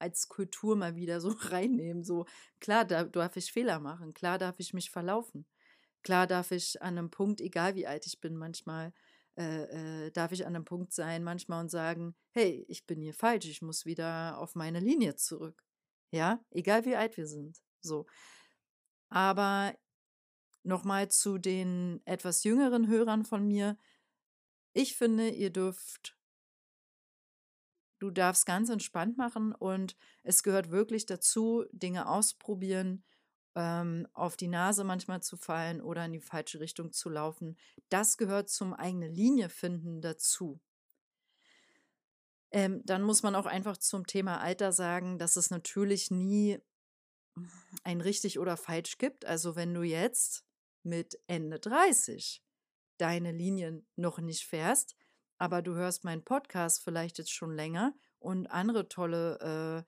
als 0.00 0.28
Kultur 0.28 0.74
mal 0.74 0.96
wieder 0.96 1.20
so 1.20 1.28
reinnehmen. 1.52 2.02
So, 2.02 2.26
klar, 2.58 2.84
da 2.84 3.04
darf 3.04 3.36
ich 3.36 3.52
Fehler 3.52 3.78
machen, 3.78 4.14
klar 4.14 4.36
darf 4.36 4.58
ich 4.58 4.74
mich 4.74 4.90
verlaufen. 4.90 5.46
Klar 6.02 6.26
darf 6.26 6.50
ich 6.50 6.82
an 6.82 6.98
einem 6.98 7.08
Punkt, 7.12 7.40
egal 7.40 7.76
wie 7.76 7.86
alt 7.86 8.04
ich 8.08 8.20
bin, 8.20 8.34
manchmal 8.34 8.92
äh, 9.36 10.06
äh, 10.06 10.10
darf 10.10 10.32
ich 10.32 10.44
an 10.44 10.56
einem 10.56 10.64
Punkt 10.64 10.92
sein, 10.92 11.22
manchmal 11.22 11.60
und 11.60 11.70
sagen, 11.70 12.16
hey, 12.32 12.64
ich 12.66 12.84
bin 12.84 13.00
hier 13.00 13.14
falsch, 13.14 13.46
ich 13.46 13.62
muss 13.62 13.86
wieder 13.86 14.38
auf 14.38 14.56
meine 14.56 14.80
Linie 14.80 15.14
zurück. 15.14 15.64
Ja, 16.10 16.44
egal 16.50 16.84
wie 16.84 16.96
alt 16.96 17.16
wir 17.16 17.28
sind. 17.28 17.62
So. 17.80 18.06
Aber 19.08 19.72
nochmal 20.64 21.12
zu 21.12 21.38
den 21.38 22.02
etwas 22.06 22.42
jüngeren 22.42 22.88
Hörern 22.88 23.24
von 23.24 23.46
mir. 23.46 23.78
Ich 24.74 24.96
finde, 24.96 25.28
ihr 25.28 25.50
dürft, 25.50 26.18
du 28.00 28.10
darfst 28.10 28.44
ganz 28.44 28.68
entspannt 28.68 29.16
machen 29.16 29.54
und 29.54 29.96
es 30.24 30.42
gehört 30.42 30.70
wirklich 30.72 31.06
dazu, 31.06 31.64
Dinge 31.70 32.08
ausprobieren, 32.08 33.04
ähm, 33.54 34.08
auf 34.12 34.36
die 34.36 34.48
Nase 34.48 34.82
manchmal 34.82 35.22
zu 35.22 35.36
fallen 35.36 35.80
oder 35.80 36.04
in 36.04 36.12
die 36.12 36.20
falsche 36.20 36.58
Richtung 36.58 36.92
zu 36.92 37.08
laufen. 37.08 37.56
Das 37.88 38.16
gehört 38.16 38.50
zum 38.50 38.74
eigene 38.74 39.06
Linie 39.06 39.48
finden 39.48 40.00
dazu. 40.00 40.60
Ähm, 42.50 42.82
dann 42.84 43.02
muss 43.02 43.22
man 43.22 43.36
auch 43.36 43.46
einfach 43.46 43.76
zum 43.76 44.08
Thema 44.08 44.40
Alter 44.40 44.72
sagen, 44.72 45.18
dass 45.20 45.36
es 45.36 45.50
natürlich 45.50 46.10
nie 46.10 46.58
ein 47.84 48.00
richtig 48.00 48.40
oder 48.40 48.56
falsch 48.56 48.98
gibt. 48.98 49.24
Also 49.24 49.54
wenn 49.54 49.72
du 49.72 49.82
jetzt 49.82 50.44
mit 50.82 51.20
Ende 51.28 51.60
30 51.60 52.43
deine 52.98 53.32
Linien 53.32 53.86
noch 53.96 54.18
nicht 54.18 54.46
fährst, 54.46 54.96
aber 55.38 55.62
du 55.62 55.74
hörst 55.74 56.04
meinen 56.04 56.24
Podcast 56.24 56.82
vielleicht 56.82 57.18
jetzt 57.18 57.32
schon 57.32 57.54
länger 57.54 57.94
und 58.18 58.46
andere 58.46 58.88
tolle 58.88 59.84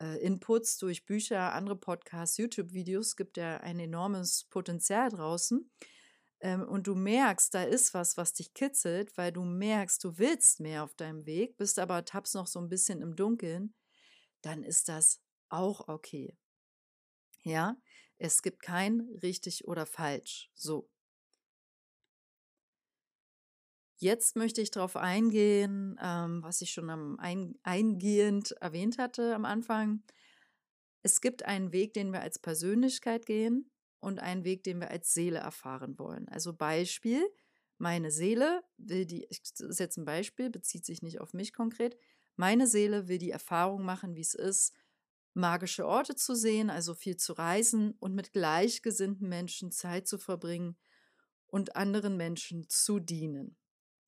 äh, 0.00 0.04
äh, 0.04 0.18
Inputs 0.18 0.78
durch 0.78 1.04
Bücher, 1.04 1.52
andere 1.52 1.76
Podcasts, 1.76 2.36
YouTube-Videos, 2.38 3.16
gibt 3.16 3.36
ja 3.36 3.58
ein 3.58 3.78
enormes 3.78 4.44
Potenzial 4.50 5.10
draußen. 5.10 5.70
Ähm, 6.40 6.62
und 6.62 6.86
du 6.86 6.94
merkst, 6.94 7.54
da 7.54 7.62
ist 7.64 7.92
was, 7.92 8.16
was 8.16 8.32
dich 8.32 8.54
kitzelt, 8.54 9.16
weil 9.18 9.30
du 9.30 9.44
merkst, 9.44 10.02
du 10.02 10.18
willst 10.18 10.60
mehr 10.60 10.84
auf 10.84 10.94
deinem 10.94 11.26
Weg, 11.26 11.56
bist 11.58 11.78
aber 11.78 12.04
tappst 12.04 12.34
noch 12.34 12.46
so 12.46 12.58
ein 12.58 12.68
bisschen 12.68 13.02
im 13.02 13.14
Dunkeln, 13.14 13.74
dann 14.40 14.62
ist 14.62 14.88
das 14.88 15.20
auch 15.50 15.88
okay. 15.88 16.36
Ja, 17.42 17.76
es 18.18 18.42
gibt 18.42 18.62
kein 18.62 19.00
richtig 19.22 19.66
oder 19.66 19.86
falsch. 19.86 20.50
So. 20.54 20.88
Jetzt 24.02 24.34
möchte 24.34 24.62
ich 24.62 24.70
darauf 24.70 24.96
eingehen, 24.96 25.98
ähm, 26.02 26.42
was 26.42 26.62
ich 26.62 26.70
schon 26.70 26.88
am 26.88 27.18
ein, 27.18 27.58
eingehend 27.62 28.52
erwähnt 28.52 28.96
hatte 28.96 29.34
am 29.34 29.44
Anfang. 29.44 30.02
Es 31.02 31.20
gibt 31.20 31.44
einen 31.44 31.72
Weg, 31.72 31.92
den 31.92 32.10
wir 32.12 32.22
als 32.22 32.38
Persönlichkeit 32.38 33.26
gehen 33.26 33.70
und 34.00 34.18
einen 34.20 34.44
Weg, 34.44 34.64
den 34.64 34.80
wir 34.80 34.90
als 34.90 35.12
Seele 35.12 35.38
erfahren 35.40 35.98
wollen. 35.98 36.28
Also 36.28 36.54
Beispiel, 36.54 37.22
meine 37.76 38.10
Seele 38.10 38.62
will 38.78 39.04
die, 39.04 39.26
das 39.28 39.60
ist 39.80 39.98
ein 39.98 40.06
Beispiel, 40.06 40.48
bezieht 40.48 40.86
sich 40.86 41.02
nicht 41.02 41.20
auf 41.20 41.34
mich 41.34 41.52
konkret, 41.52 41.96
meine 42.36 42.66
Seele 42.66 43.06
will 43.06 43.18
die 43.18 43.30
Erfahrung 43.30 43.84
machen, 43.84 44.14
wie 44.14 44.22
es 44.22 44.32
ist, 44.34 44.72
magische 45.34 45.86
Orte 45.86 46.16
zu 46.16 46.34
sehen, 46.34 46.70
also 46.70 46.94
viel 46.94 47.18
zu 47.18 47.34
reisen 47.34 47.92
und 48.00 48.14
mit 48.14 48.32
gleichgesinnten 48.32 49.28
Menschen 49.28 49.72
Zeit 49.72 50.08
zu 50.08 50.18
verbringen 50.18 50.78
und 51.48 51.76
anderen 51.76 52.16
Menschen 52.16 52.66
zu 52.70 52.98
dienen. 52.98 53.59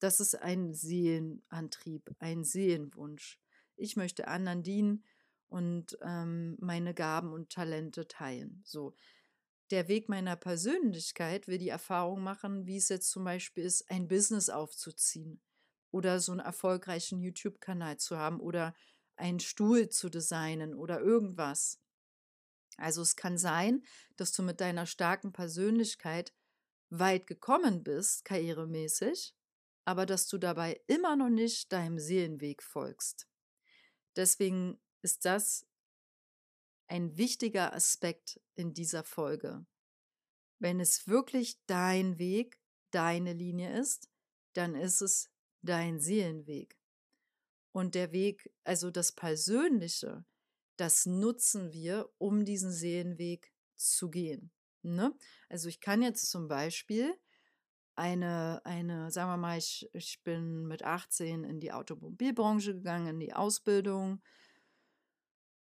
Das 0.03 0.19
ist 0.19 0.35
ein 0.35 0.75
Seelenantrieb, 0.75 2.11
ein 2.19 2.43
Seelenwunsch. 2.43 3.39
Ich 3.77 3.95
möchte 3.95 4.27
anderen 4.27 4.65
dienen 4.65 5.05
und 5.47 5.97
ähm, 6.03 6.57
meine 6.59 6.93
Gaben 6.93 7.33
und 7.33 7.51
Talente 7.51 8.09
teilen. 8.09 8.65
So. 8.65 8.97
Der 9.71 9.87
Weg 9.87 10.09
meiner 10.09 10.35
Persönlichkeit 10.35 11.47
will 11.47 11.59
die 11.59 11.69
Erfahrung 11.69 12.21
machen, 12.21 12.67
wie 12.67 12.79
es 12.79 12.89
jetzt 12.89 13.11
zum 13.11 13.23
Beispiel 13.23 13.63
ist, 13.63 13.89
ein 13.93 14.09
Business 14.09 14.51
aufzuziehen 14.51 15.41
oder 15.93 16.19
so 16.19 16.33
einen 16.33 16.41
erfolgreichen 16.41 17.21
YouTube-Kanal 17.21 17.99
zu 17.99 18.19
haben 18.19 18.41
oder 18.41 18.75
einen 19.15 19.39
Stuhl 19.39 19.89
zu 19.89 20.09
designen 20.09 20.75
oder 20.75 20.99
irgendwas. 21.01 21.81
Also 22.77 23.03
es 23.03 23.15
kann 23.15 23.39
sein, 23.39 23.85
dass 24.17 24.33
du 24.33 24.43
mit 24.43 24.61
deiner 24.61 24.87
starken 24.87 25.33
Persönlichkeit 25.33 26.35
weit 26.91 27.29
gekommen 27.29 27.85
bist, 27.85 28.25
karrieremäßig, 28.25 29.37
aber 29.85 30.07
dass 30.07 30.29
du 30.29 30.39
dabei 30.39 30.81
immer 30.87 31.17
noch 31.17 31.31
nicht 31.31 31.73
deinem 31.73 31.99
Seelenweg 31.99 32.63
folgst. 32.63 33.29
Deswegen 34.17 34.81
ist 35.03 35.25
das 35.25 35.67
ein 36.89 37.17
wichtiger 37.17 37.73
Aspekt 37.73 38.41
in 38.55 38.75
dieser 38.75 39.05
Folge. 39.05 39.67
Wenn 40.59 40.79
es 40.79 41.09
wirklich 41.09 41.59
dein 41.67 42.19
Weg, 42.19 42.61
deine 42.91 43.33
Linie 43.33 43.79
ist, 43.79 44.11
dann 44.53 44.75
ist 44.75 45.01
es 45.01 45.31
dein 45.63 45.99
Seelenweg. 45.99 46.79
Und 47.73 47.95
der 47.95 48.13
Weg, 48.13 48.53
also 48.65 48.91
das 48.91 49.13
Persönliche, 49.13 50.25
das 50.77 51.07
nutzen 51.07 51.73
wir, 51.73 52.11
um 52.19 52.45
diesen 52.45 52.71
Seelenweg 52.71 53.53
zu 53.77 54.11
gehen. 54.11 54.53
Ne? 54.83 55.17
Also 55.49 55.69
ich 55.69 55.81
kann 55.81 56.03
jetzt 56.03 56.31
zum 56.31 56.49
Beispiel 56.49 57.15
eine, 58.03 58.61
eine, 58.65 59.13
sagen 59.13 59.31
wir 59.31 59.37
mal, 59.37 59.59
ich, 59.59 59.89
ich 59.93 60.21
bin 60.25 60.67
mit 60.67 60.83
18 60.83 61.45
in 61.45 61.61
die 61.61 61.71
Automobilbranche 61.71 62.75
gegangen, 62.75 63.07
in 63.07 63.21
die 63.21 63.33
Ausbildung 63.33 64.21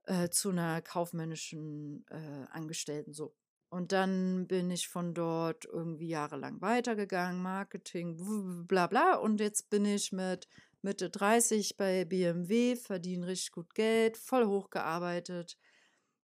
äh, 0.05 0.29
zu 0.29 0.49
einer 0.49 0.81
kaufmännischen 0.81 2.07
äh, 2.09 2.47
Angestellten 2.49 3.13
so. 3.13 3.35
Und 3.69 3.91
dann 3.91 4.47
bin 4.47 4.71
ich 4.71 4.87
von 4.87 5.13
dort 5.13 5.65
irgendwie 5.65 6.07
jahrelang 6.07 6.59
weitergegangen, 6.59 7.41
Marketing, 7.41 8.65
bla 8.67 8.87
bla. 8.87 9.15
Und 9.15 9.39
jetzt 9.39 9.69
bin 9.69 9.85
ich 9.85 10.11
mit 10.11 10.47
Mitte 10.81 11.11
30 11.11 11.77
bei 11.77 12.03
BMW, 12.03 12.75
verdiene 12.75 13.27
richtig 13.27 13.51
gut 13.51 13.75
Geld, 13.75 14.17
voll 14.17 14.45
hochgearbeitet, 14.45 15.57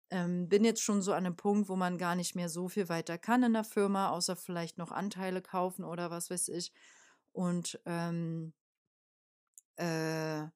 ähm, 0.10 0.48
bin 0.50 0.64
jetzt 0.64 0.82
schon 0.82 1.02
so 1.02 1.14
an 1.14 1.26
einem 1.26 1.36
Punkt, 1.36 1.70
wo 1.70 1.76
man 1.76 1.98
gar 1.98 2.16
nicht 2.16 2.36
mehr 2.36 2.50
so 2.50 2.68
viel 2.70 2.90
weiter 2.90 3.18
kann 3.18 3.44
in 3.44 3.54
der 3.54 3.64
Firma, 3.64 4.10
außer 4.10 4.36
vielleicht 4.36 4.78
noch 4.78 4.92
Anteile 4.92 5.42
kaufen 5.42 5.84
oder 5.84 6.12
was 6.12 6.30
weiß 6.30 6.50
ich. 6.50 6.72
Und 7.32 7.80
ähm, 7.86 8.54
äh, 9.78 10.48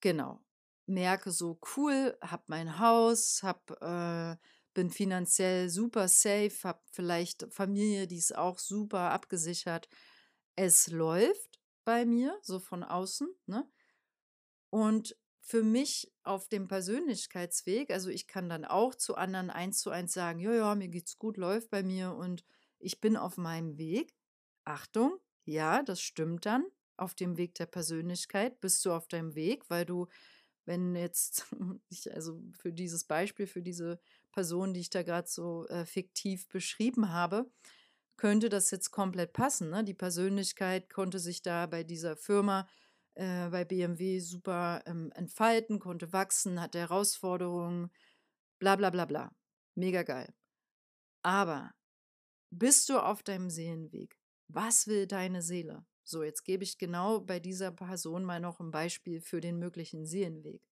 genau, 0.00 0.40
merke 0.86 1.30
so 1.32 1.58
cool, 1.76 2.16
hab 2.20 2.48
mein 2.48 2.78
Haus, 2.78 3.42
hab, 3.42 3.70
äh, 3.82 4.36
bin 4.74 4.90
finanziell 4.90 5.68
super 5.68 6.08
safe, 6.08 6.52
hab 6.64 6.82
vielleicht 6.90 7.46
Familie, 7.52 8.06
die 8.06 8.16
ist 8.18 8.36
auch 8.36 8.58
super 8.58 9.10
abgesichert. 9.10 9.88
Es 10.56 10.88
läuft 10.88 11.60
bei 11.84 12.04
mir, 12.04 12.38
so 12.42 12.60
von 12.60 12.84
außen, 12.84 13.28
ne? 13.46 13.68
Und 14.70 15.16
für 15.44 15.62
mich 15.64 16.10
auf 16.22 16.48
dem 16.48 16.68
Persönlichkeitsweg, 16.68 17.90
also 17.90 18.08
ich 18.10 18.28
kann 18.28 18.48
dann 18.48 18.64
auch 18.64 18.94
zu 18.94 19.16
anderen 19.16 19.50
eins 19.50 19.80
zu 19.80 19.90
eins 19.90 20.12
sagen, 20.12 20.38
ja, 20.38 20.54
ja, 20.54 20.74
mir 20.76 20.88
geht's 20.88 21.18
gut, 21.18 21.36
läuft 21.36 21.68
bei 21.68 21.82
mir 21.82 22.14
und 22.14 22.44
ich 22.78 23.00
bin 23.00 23.16
auf 23.16 23.36
meinem 23.36 23.76
Weg. 23.76 24.14
Achtung, 24.64 25.18
ja, 25.44 25.82
das 25.82 26.00
stimmt 26.00 26.46
dann. 26.46 26.64
Auf 26.96 27.14
dem 27.14 27.36
Weg 27.36 27.56
der 27.56 27.66
Persönlichkeit 27.66 28.60
bist 28.60 28.84
du 28.84 28.92
auf 28.92 29.08
deinem 29.08 29.34
Weg, 29.34 29.68
weil 29.68 29.84
du, 29.84 30.06
wenn 30.64 30.94
jetzt, 30.94 31.46
ich, 31.88 32.12
also 32.14 32.40
für 32.52 32.72
dieses 32.72 33.04
Beispiel, 33.04 33.48
für 33.48 33.62
diese 33.62 33.98
Person, 34.30 34.72
die 34.72 34.80
ich 34.80 34.90
da 34.90 35.02
gerade 35.02 35.28
so 35.28 35.66
äh, 35.66 35.84
fiktiv 35.84 36.48
beschrieben 36.48 37.10
habe, 37.10 37.50
könnte 38.16 38.48
das 38.48 38.70
jetzt 38.70 38.92
komplett 38.92 39.32
passen. 39.32 39.70
Ne? 39.70 39.82
Die 39.82 39.94
Persönlichkeit 39.94 40.88
konnte 40.88 41.18
sich 41.18 41.42
da 41.42 41.66
bei 41.66 41.82
dieser 41.82 42.16
Firma 42.16 42.60
äh, 42.60 42.82
bei 43.14 43.64
BMW 43.64 44.20
super 44.20 44.82
ähm, 44.86 45.12
entfalten, 45.14 45.78
konnte 45.78 46.12
wachsen, 46.12 46.60
hatte 46.60 46.78
Herausforderungen, 46.78 47.90
bla 48.58 48.76
bla 48.76 48.90
bla 48.90 49.04
bla. 49.04 49.34
Mega 49.74 50.02
geil. 50.02 50.32
Aber 51.22 51.72
bist 52.50 52.88
du 52.88 52.98
auf 52.98 53.22
deinem 53.22 53.50
Seelenweg? 53.50 54.18
Was 54.48 54.86
will 54.86 55.06
deine 55.06 55.42
Seele? 55.42 55.86
So, 56.04 56.22
jetzt 56.22 56.44
gebe 56.44 56.64
ich 56.64 56.78
genau 56.78 57.20
bei 57.20 57.38
dieser 57.38 57.70
Person 57.70 58.24
mal 58.24 58.40
noch 58.40 58.60
ein 58.60 58.70
Beispiel 58.70 59.20
für 59.20 59.40
den 59.40 59.58
möglichen 59.58 60.04
Seelenweg. 60.04 60.62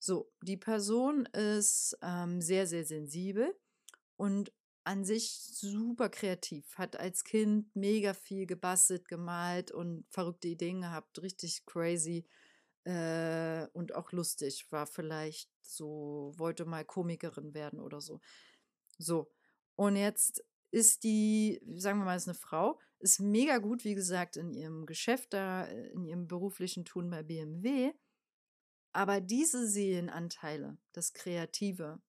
So, 0.00 0.30
die 0.42 0.56
Person 0.56 1.26
ist 1.26 1.96
ähm, 2.02 2.40
sehr, 2.40 2.66
sehr 2.66 2.84
sensibel 2.84 3.56
und 4.16 4.52
an 4.88 5.04
sich 5.04 5.32
super 5.32 6.08
kreativ, 6.08 6.78
hat 6.78 6.96
als 6.96 7.22
Kind 7.22 7.76
mega 7.76 8.14
viel 8.14 8.46
gebastelt, 8.46 9.06
gemalt 9.06 9.70
und 9.70 10.06
verrückte 10.08 10.48
Ideen 10.48 10.80
gehabt, 10.80 11.20
richtig 11.20 11.66
crazy 11.66 12.26
äh, 12.84 13.66
und 13.74 13.94
auch 13.94 14.12
lustig, 14.12 14.66
war 14.70 14.86
vielleicht 14.86 15.50
so, 15.60 16.32
wollte 16.38 16.64
mal 16.64 16.86
Komikerin 16.86 17.52
werden 17.52 17.80
oder 17.80 18.00
so. 18.00 18.22
So, 18.96 19.30
und 19.76 19.96
jetzt 19.96 20.42
ist 20.70 21.04
die, 21.04 21.60
sagen 21.76 21.98
wir 21.98 22.06
mal, 22.06 22.16
ist 22.16 22.26
eine 22.26 22.34
Frau, 22.34 22.80
ist 22.98 23.20
mega 23.20 23.58
gut, 23.58 23.84
wie 23.84 23.94
gesagt, 23.94 24.38
in 24.38 24.54
ihrem 24.54 24.86
Geschäft 24.86 25.34
da, 25.34 25.64
in 25.66 26.06
ihrem 26.06 26.26
beruflichen 26.28 26.86
Tun 26.86 27.10
bei 27.10 27.22
BMW. 27.22 27.92
Aber 28.92 29.20
diese 29.20 29.68
Seelenanteile, 29.68 30.78
das 30.92 31.12
Kreative, 31.12 32.00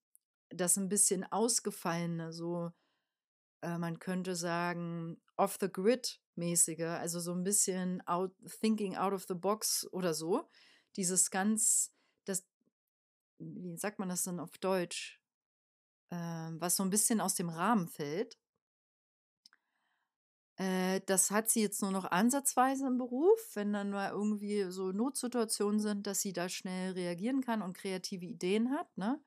das 0.50 0.77
ein 0.77 0.89
bisschen 0.89 1.24
ausgefallene, 1.32 2.34
so, 2.34 2.72
äh, 3.62 3.77
man 3.77 4.00
könnte 4.00 4.36
sagen, 4.36 5.22
off 5.38 5.58
the 5.60 5.70
grid 5.72 6.22
mäßige, 6.36 6.82
also 6.82 7.20
so 7.20 7.34
ein 7.34 7.44
bisschen 7.44 8.06
out, 8.08 8.34
thinking 8.62 8.96
out 8.96 9.13
of 9.13 9.25
the 9.27 9.36
box 9.36 9.88
oder 9.91 10.13
so. 10.13 10.50
Dieses 10.96 11.32
ganz, 11.32 11.94
das, 12.25 12.46
wie 13.39 13.77
sagt 13.77 14.00
man 14.00 14.10
das 14.10 14.24
dann 14.24 14.39
auf 14.39 14.58
Deutsch? 14.58 15.22
Äh, 16.12 16.15
was 16.15 16.75
so 16.75 16.84
ein 16.84 16.89
bisschen 16.89 17.22
aus 17.22 17.36
dem 17.36 17.50
Rahmen 17.50 17.88
fällt. 17.88 18.38
Äh, 20.58 21.01
das 21.06 21.32
hat 21.32 21.50
sie 21.50 21.62
jetzt 21.62 21.82
nur 21.82 21.91
noch 21.91 22.06
ansatzweise 22.12 22.86
im 22.88 22.98
Beruf, 22.98 23.39
wenn 23.56 23.72
dann 23.74 23.91
mal 23.91 24.12
irgendwie 24.12 24.70
so 24.72 24.91
Notsituationen 24.91 25.79
sind, 25.79 26.06
dass 26.06 26.22
sie 26.22 26.34
da 26.34 26.50
schnell 26.50 26.91
reagieren 26.94 27.41
kann 27.41 27.62
und 27.62 27.77
kreative 27.77 28.25
Ideen 28.25 28.72
hat, 28.72 28.98
ne? 28.98 29.22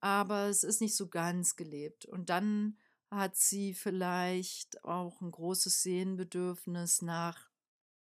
Aber 0.00 0.48
es 0.48 0.64
ist 0.64 0.80
nicht 0.80 0.96
so 0.96 1.08
ganz 1.08 1.56
gelebt. 1.56 2.06
Und 2.06 2.30
dann 2.30 2.78
hat 3.10 3.36
sie 3.36 3.74
vielleicht 3.74 4.84
auch 4.84 5.20
ein 5.20 5.30
großes 5.30 5.82
Sehnenbedürfnis 5.82 7.02
nach, 7.02 7.50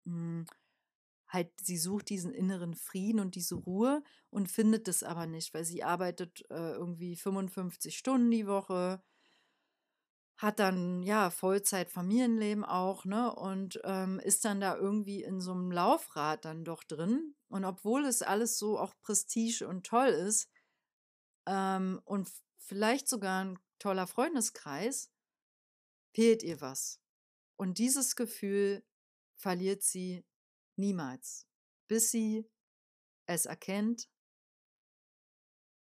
hm, 0.06 0.46
halt, 1.28 1.52
sie 1.62 1.78
sucht 1.78 2.10
diesen 2.10 2.34
inneren 2.34 2.76
Frieden 2.76 3.20
und 3.22 3.36
diese 3.36 3.56
Ruhe 3.56 4.04
und 4.32 4.52
findet 4.52 4.88
das 4.88 5.04
aber 5.04 5.28
nicht, 5.28 5.54
weil 5.54 5.66
sie 5.66 5.84
arbeitet 5.84 6.44
äh, 6.52 6.74
irgendwie 6.74 7.16
55 7.18 7.98
Stunden 7.98 8.32
die 8.32 8.48
Woche, 8.48 9.02
hat 10.38 10.60
dann 10.60 11.02
ja 11.04 11.30
Vollzeit 11.30 11.90
Familienleben 11.90 12.66
auch, 12.66 13.06
ne? 13.06 13.34
Und 13.34 13.80
ähm, 13.86 14.20
ist 14.20 14.44
dann 14.46 14.60
da 14.60 14.76
irgendwie 14.76 15.24
in 15.24 15.40
so 15.40 15.52
einem 15.54 15.72
Laufrad 15.72 16.44
dann 16.46 16.66
doch 16.66 16.84
drin. 16.84 17.36
Und 17.48 17.64
obwohl 17.66 18.06
es 18.06 18.22
alles 18.22 18.58
so 18.60 18.78
auch 18.80 18.94
Prestige 19.02 19.66
und 19.68 19.86
toll 19.86 20.08
ist 20.10 20.50
ähm, 21.46 22.02
und 22.06 22.32
vielleicht 22.58 23.08
sogar 23.08 23.44
ein 23.44 23.60
toller 23.80 24.08
Freundeskreis, 24.08 25.12
fehlt 26.14 26.44
ihr 26.44 26.62
was. 26.62 27.02
Und 27.58 27.78
dieses 27.78 28.16
Gefühl 28.16 28.84
verliert 29.36 29.84
sie 29.84 30.26
niemals, 30.76 31.48
bis 31.88 32.12
sie 32.12 32.50
es 33.28 33.46
erkennt 33.46 34.10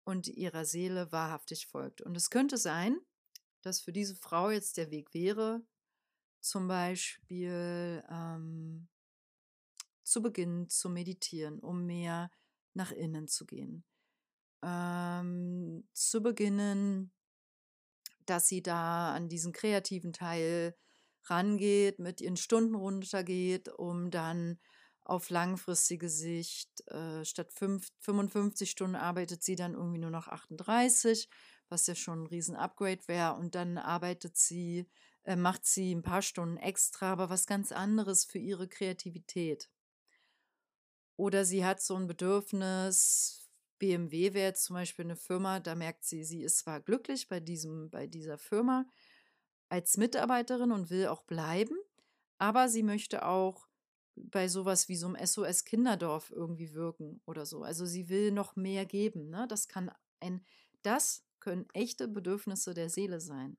und 0.05 0.29
ihrer 0.29 0.65
Seele 0.65 1.13
wahrhaftig 1.13 1.67
folgt. 1.67 2.03
Und 2.03 2.17
es 2.17 2.31
könnte 2.31 2.57
sein, 2.57 2.99
dass 3.63 3.81
für 3.81 3.93
diese 3.93 4.17
Frau 4.17 4.51
jetzt 4.51 4.77
der 4.77 4.91
Weg 4.91 5.15
wäre, 5.15 5.65
zum 6.41 6.67
Beispiel 6.67 8.03
ähm, 8.11 8.89
zu 10.03 10.23
beginnen 10.23 10.69
zu 10.69 10.91
meditieren, 10.91 11.61
um 11.61 11.87
mehr 11.87 12.31
nach 12.75 12.91
innen 12.91 13.29
zu 13.29 13.47
gehen. 13.47 13.85
Ähm, 14.63 15.85
zu 15.93 16.23
beginnen, 16.23 17.13
dass 18.27 18.49
sie 18.49 18.63
da 18.63 19.13
an 19.15 19.29
diesen 19.29 19.53
kreativen 19.53 20.13
Teil 20.13 20.77
rangeht, 21.25 21.99
mit 21.99 22.21
ihren 22.21 22.37
Stunden 22.37 22.75
runtergeht, 22.75 23.69
um 23.69 24.11
dann 24.11 24.59
auf 25.05 25.31
langfristige 25.31 26.09
Sicht 26.09 26.87
äh, 26.89 27.25
statt 27.25 27.53
5, 27.53 27.89
55 28.01 28.71
Stunden 28.71 28.95
arbeitet 28.95 29.43
sie 29.43 29.57
dann 29.57 29.75
irgendwie 29.75 29.99
nur 29.99 30.11
noch 30.11 30.29
38 30.29 31.29
was 31.73 31.87
ja 31.89 31.97
schon 31.97 32.23
ein 32.23 32.27
Riesen-Upgrade 32.27 33.09
wäre. 33.09 33.35
Und 33.35 33.57
dann 33.57 33.79
arbeitet 33.79 34.37
sie, 34.37 34.89
äh, 35.25 35.35
macht 35.35 35.67
sie 35.67 35.93
ein 35.93 36.03
paar 36.03 36.23
Stunden 36.23 36.59
extra, 36.59 37.11
aber 37.11 37.31
was 37.31 37.47
ganz 37.47 37.73
anderes 37.73 38.25
für 38.25 38.39
ihre 38.39 38.69
Kreativität. 38.69 39.69
Oder 41.17 41.45
sie 41.45 41.65
hat 41.65 41.83
so 41.83 41.97
ein 41.97 42.07
Bedürfnis, 42.07 43.42
BMW 43.83 44.33
wäre 44.33 44.47
jetzt 44.47 44.63
zum 44.63 44.75
Beispiel 44.75 45.05
eine 45.05 45.17
Firma, 45.17 45.59
da 45.59 45.75
merkt 45.75 46.05
sie, 46.05 46.23
sie 46.23 46.45
ist 46.45 46.59
zwar 46.59 46.81
glücklich 46.81 47.27
bei, 47.27 47.41
diesem, 47.41 47.91
bei 47.91 48.07
dieser 48.07 48.39
Firma 48.39 48.87
als 49.69 49.97
Mitarbeiterin 49.97 50.71
und 50.71 50.89
will 50.89 51.09
auch 51.09 51.23
bleiben, 51.23 51.75
aber 52.39 52.69
sie 52.69 52.85
möchte 52.85 53.27
auch 53.27 53.67
bei 54.15 54.47
sowas 54.47 54.89
wie 54.89 54.95
so 54.95 55.09
einem 55.09 55.27
SOS 55.27 55.65
Kinderdorf 55.65 56.31
irgendwie 56.31 56.75
wirken 56.75 57.21
oder 57.27 57.45
so. 57.45 57.65
Also 57.65 57.85
sie 57.85 58.09
will 58.09 58.31
noch 58.31 58.55
mehr 58.55 58.87
geben. 58.87 59.31
Ne? 59.31 59.47
Das 59.49 59.67
kann 59.67 59.91
ein, 60.21 60.47
das 60.83 61.25
können 61.41 61.67
echte 61.73 62.07
Bedürfnisse 62.07 62.75
der 62.75 62.89
Seele 62.89 63.21
sein. 63.21 63.57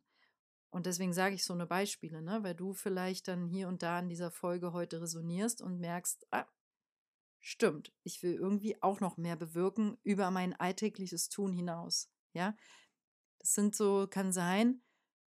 Und 0.70 0.86
deswegen 0.86 1.12
sage 1.12 1.36
ich 1.36 1.44
so 1.44 1.52
eine 1.52 1.68
Beispiele, 1.68 2.22
ne? 2.22 2.44
weil 2.44 2.56
du 2.56 2.72
vielleicht 2.72 3.28
dann 3.28 3.46
hier 3.46 3.68
und 3.68 3.84
da 3.84 4.00
in 4.00 4.08
dieser 4.08 4.32
Folge 4.32 4.72
heute 4.72 5.02
resonierst 5.02 5.62
und 5.62 5.82
merkst, 5.82 6.26
ah, 6.32 6.46
stimmt, 7.44 7.94
ich 8.04 8.24
will 8.24 8.36
irgendwie 8.36 8.82
auch 8.82 9.02
noch 9.02 9.18
mehr 9.18 9.36
bewirken 9.36 9.98
über 10.04 10.32
mein 10.32 10.54
alltägliches 10.54 11.30
Tun 11.30 11.52
hinaus. 11.52 12.10
Ja, 12.34 12.56
das 13.40 13.54
sind 13.54 13.76
so, 13.76 14.08
kann 14.10 14.32
sein, 14.32 14.82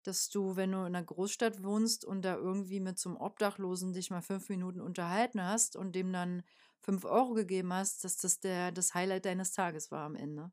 dass 0.03 0.29
du, 0.29 0.55
wenn 0.55 0.71
du 0.71 0.79
in 0.79 0.95
einer 0.95 1.03
Großstadt 1.03 1.63
wohnst 1.63 2.05
und 2.05 2.21
da 2.21 2.35
irgendwie 2.35 2.79
mit 2.79 3.03
einem 3.05 3.17
Obdachlosen 3.17 3.93
dich 3.93 4.11
mal 4.11 4.21
fünf 4.21 4.47
Minuten 4.49 4.79
unterhalten 4.79 5.41
hast 5.41 5.75
und 5.75 5.95
dem 5.95 6.13
dann 6.13 6.43
fünf 6.81 7.03
Euro 7.03 7.33
gegeben 7.33 7.73
hast, 7.73 8.03
dass 8.03 8.17
das 8.17 8.39
der, 8.39 8.71
das 8.71 8.93
Highlight 8.93 9.25
deines 9.25 9.51
Tages 9.51 9.89
war 9.89 10.05
am 10.05 10.15
Ende. 10.15 10.51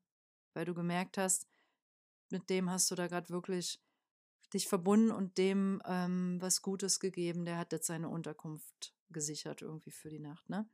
Weil 0.55 0.64
du 0.64 0.75
gemerkt 0.75 1.18
hast, 1.18 1.46
mit 2.31 2.49
dem 2.49 2.70
hast 2.70 2.90
du 2.90 2.94
da 2.94 3.07
gerade 3.07 3.29
wirklich 3.29 3.83
dich 4.55 4.66
verbunden 4.66 5.11
und 5.11 5.37
dem 5.37 5.83
ähm, 5.85 6.38
was 6.40 6.62
Gutes 6.62 7.01
gegeben. 7.01 7.44
Der 7.44 7.59
hat 7.59 7.73
jetzt 7.73 7.87
seine 7.87 8.09
Unterkunft 8.09 8.94
gesichert 9.11 9.61
irgendwie 9.61 9.90
für 9.90 10.09
die 10.09 10.20
Nacht, 10.20 10.49
ne? 10.49 10.68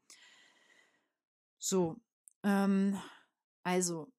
So, 1.59 2.01
ähm, 2.42 3.01
also 3.62 4.12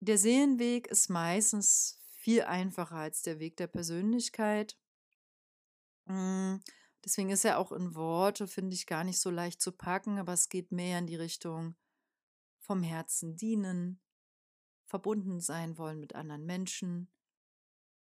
der 0.00 0.18
Seelenweg 0.18 0.88
ist 0.88 1.10
meistens 1.10 2.00
viel 2.10 2.42
einfacher 2.42 2.96
als 2.96 3.22
der 3.22 3.38
Weg 3.38 3.56
der 3.56 3.68
Persönlichkeit. 3.68 4.76
Mm, 6.06 6.56
deswegen 7.04 7.30
ist 7.30 7.44
er 7.44 7.58
auch 7.58 7.72
in 7.72 7.94
Worte, 7.94 8.48
finde 8.48 8.74
ich, 8.74 8.86
gar 8.86 9.04
nicht 9.04 9.20
so 9.20 9.30
leicht 9.30 9.60
zu 9.60 9.72
packen, 9.72 10.18
aber 10.18 10.32
es 10.32 10.48
geht 10.48 10.72
mehr 10.72 10.98
in 10.98 11.06
die 11.06 11.16
Richtung 11.16 11.76
vom 12.60 12.82
Herzen 12.82 13.36
dienen, 13.36 14.00
verbunden 14.86 15.40
sein 15.40 15.78
wollen 15.78 16.00
mit 16.00 16.14
anderen 16.14 16.44
Menschen, 16.44 17.08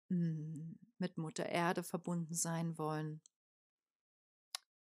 hm, 0.09 0.79
mit 0.99 1.19
Mutter 1.19 1.47
Erde 1.47 1.83
verbunden 1.83 2.35
sein 2.35 2.79
wollen, 2.79 3.21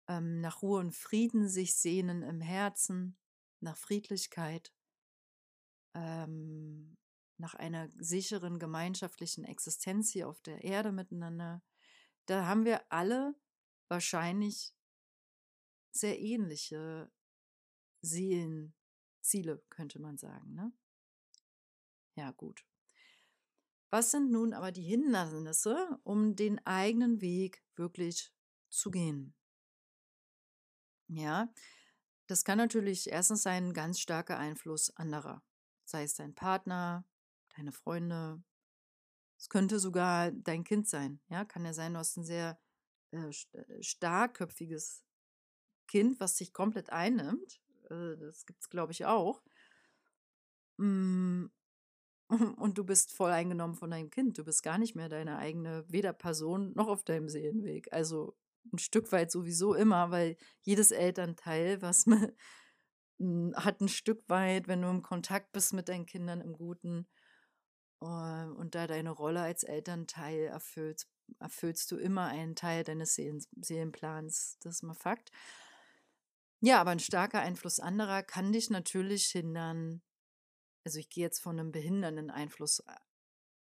ähm, 0.08 0.41
nach 0.41 0.62
Ruhe 0.62 0.80
und 0.80 0.96
Frieden 0.96 1.48
sich 1.48 1.76
sehnen 1.76 2.24
im 2.24 2.41
Herzen, 2.41 3.18
nach 3.60 3.78
Friedlichkeit, 3.78 4.74
ähm, 5.94 6.98
nach 7.38 7.56
einer 7.56 7.89
sicheren 7.96 8.60
gemeinschaftlichen 8.60 9.44
Existenz 9.44 10.12
hier 10.12 10.30
auf 10.30 10.41
der 10.41 10.63
Erde 10.63 10.91
miteinander. 10.91 11.63
Da 12.26 12.46
haben 12.46 12.65
wir 12.65 12.91
alle 12.91 13.36
wahrscheinlich 13.88 14.74
sehr 15.91 16.20
ähnliche 16.20 17.12
Seelenziele, 18.02 19.63
könnte 19.70 20.00
man 20.00 20.18
sagen. 20.18 20.54
Ne? 20.54 20.72
Ja, 22.15 22.32
gut. 22.32 22.65
Was 23.89 24.12
sind 24.12 24.32
nun 24.32 24.54
aber 24.54 24.72
die 24.72 24.84
Hindernisse, 24.84 26.00
um 26.04 26.36
den 26.36 26.65
eigenen 26.65 27.22
Weg 27.22 27.63
wirklich 27.76 28.34
zu 28.70 28.91
gehen? 28.91 29.36
Ja, 31.08 31.50
das 32.28 32.44
kann 32.44 32.58
natürlich 32.58 33.12
erstens 33.12 33.44
sein 33.44 33.74
ganz 33.74 34.00
starker 34.00 34.38
Einfluss 34.38 34.96
anderer, 34.98 35.44
sei 35.86 36.04
es 36.04 36.15
dein 36.15 36.34
Partner, 36.34 37.06
deine 37.56 37.72
Freunde. 37.72 38.44
Es 39.38 39.50
könnte 39.50 39.80
sogar 39.80 40.32
dein 40.32 40.63
Kind 40.63 40.88
sein. 40.88 41.20
Ja, 41.30 41.46
kann 41.46 41.65
ja 41.65 41.74
sein, 41.74 41.94
du 41.94 42.00
hast 42.00 42.18
ein 42.18 42.26
sehr 42.26 42.60
äh, 43.12 43.30
äh 43.30 43.84
starkköpfiges 43.84 45.04
Kind, 45.88 46.20
was 46.20 46.38
sich 46.38 46.54
komplett 46.54 46.89
einnimmt. 46.89 47.62
Äh, 47.89 48.18
das 48.18 48.46
gibt 48.46 48.62
es, 48.62 48.70
glaube 48.70 48.91
ich, 48.91 49.06
auch. 49.06 49.44
Mm, 50.78 51.46
und 52.58 52.78
du 52.78 52.84
bist 52.84 53.12
voll 53.12 53.32
eingenommen 53.32 53.76
von 53.76 53.91
deinem 53.91 54.10
Kind. 54.10 54.38
Du 54.38 54.44
bist 54.44 54.63
gar 54.63 54.78
nicht 54.78 54.96
mehr 54.96 55.10
deine 55.10 55.38
eigene, 55.38 55.86
weder 55.88 56.13
Person 56.13 56.74
noch 56.76 56.88
auf 56.88 57.04
deinem 57.04 57.30
Seelenweg. 57.30 57.94
Also 57.94 58.36
ein 58.73 58.80
Stück 58.80 59.12
weit 59.12 59.32
sowieso 59.32 59.73
immer, 59.73 60.12
weil 60.12 60.38
jedes 60.62 60.91
Elternteil, 60.91 61.82
was 61.82 62.06
man, 62.06 62.32
hm, 63.19 63.54
hat 63.56 63.82
ein 63.82 63.89
Stück 63.89 64.28
weit, 64.28 64.67
wenn 64.67 64.82
du 64.82 64.89
im 64.89 65.01
Kontakt 65.01 65.51
bist 65.51 65.73
mit 65.73 65.89
deinen 65.89 66.06
Kindern 66.06 66.41
im 66.41 66.54
Guten 66.54 67.08
äh, 68.01 68.06
und 68.45 68.75
da 68.75 68.88
deine 68.88 69.12
Rolle 69.12 69.41
als 69.41 69.63
Elternteil 69.63 70.45
erfüllst, 70.45 71.10
erfüllst 71.39 71.91
du 71.91 71.97
immer 71.97 72.28
einen 72.28 72.56
Teil 72.56 72.84
deines 72.84 73.15
Seelen, 73.15 73.43
Seelenplans. 73.62 74.58
Das 74.62 74.75
ist 74.75 74.84
mal 74.84 74.93
Fakt. 74.93 75.32
Ja, 76.62 76.82
aber 76.82 76.91
ein 76.91 76.99
starker 76.99 77.41
Einfluss 77.41 77.80
anderer 77.80 78.23
kann 78.23 78.51
dich 78.51 78.69
natürlich 78.69 79.28
hindern, 79.28 80.01
also 80.84 80.99
ich 80.99 81.10
gehe 81.10 81.23
jetzt 81.23 81.39
von 81.39 81.60
einem 81.60 81.71
behindernden 81.71 82.32
Einfluss 82.32 82.80
äh, 82.80 82.95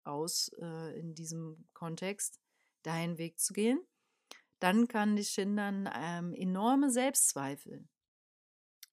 aus 0.04 0.52
äh, 0.62 0.98
in 1.00 1.14
diesem 1.14 1.68
Kontext, 1.74 2.40
deinen 2.84 3.18
Weg 3.18 3.40
zu 3.40 3.54
gehen, 3.54 3.82
dann 4.60 4.88
kann 4.88 5.16
dich 5.16 5.32
hindern 5.32 5.90
ähm, 5.94 6.34
enorme 6.34 6.90
Selbstzweifel. 6.90 7.88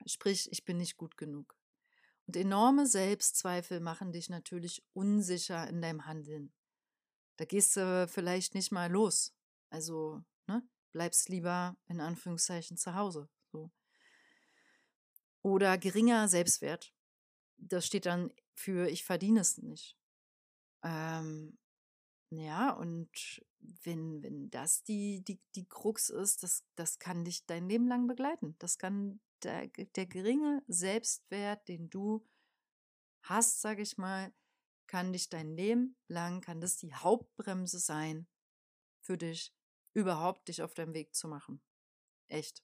Sprich, 0.06 0.50
ich 0.52 0.64
bin 0.64 0.76
nicht 0.76 0.96
gut 0.96 1.16
genug. 1.16 1.56
Und 2.26 2.36
enorme 2.36 2.86
Selbstzweifel 2.86 3.80
machen 3.80 4.12
dich 4.12 4.28
natürlich 4.28 4.82
unsicher 4.92 5.68
in 5.68 5.80
deinem 5.80 6.06
Handeln. 6.06 6.52
Da 7.36 7.44
gehst 7.44 7.76
du 7.76 8.06
vielleicht 8.08 8.54
nicht 8.54 8.72
mal 8.72 8.90
los. 8.90 9.34
Also, 9.70 10.22
ne, 10.46 10.62
bleibst 10.92 11.28
lieber 11.28 11.76
in 11.86 12.00
Anführungszeichen 12.00 12.76
zu 12.76 12.94
Hause. 12.94 13.28
So. 13.52 13.70
Oder 15.42 15.76
geringer 15.78 16.28
Selbstwert 16.28 16.94
das 17.68 17.86
steht 17.86 18.06
dann 18.06 18.32
für 18.54 18.88
ich 18.88 19.04
verdiene 19.04 19.40
es 19.40 19.58
nicht. 19.58 19.96
Ähm, 20.82 21.58
ja, 22.38 22.70
und 22.70 23.10
wenn, 23.82 24.22
wenn 24.22 24.50
das 24.50 24.82
die, 24.82 25.22
die, 25.24 25.40
die 25.54 25.66
Krux 25.66 26.10
ist, 26.10 26.42
das, 26.42 26.64
das 26.76 26.98
kann 26.98 27.24
dich 27.24 27.46
dein 27.46 27.68
Leben 27.68 27.88
lang 27.88 28.06
begleiten. 28.06 28.56
Das 28.58 28.78
kann 28.78 29.20
der, 29.42 29.68
der 29.68 30.06
geringe 30.06 30.62
Selbstwert, 30.66 31.68
den 31.68 31.90
du 31.90 32.26
hast, 33.22 33.60
sage 33.60 33.82
ich 33.82 33.98
mal, 33.98 34.32
kann 34.86 35.12
dich 35.12 35.28
dein 35.28 35.56
Leben 35.56 35.96
lang, 36.08 36.40
kann 36.40 36.60
das 36.60 36.76
die 36.76 36.94
Hauptbremse 36.94 37.78
sein 37.78 38.26
für 39.00 39.16
dich, 39.16 39.52
überhaupt 39.94 40.48
dich 40.48 40.62
auf 40.62 40.74
deinem 40.74 40.94
Weg 40.94 41.14
zu 41.14 41.28
machen. 41.28 41.60
Echt. 42.28 42.62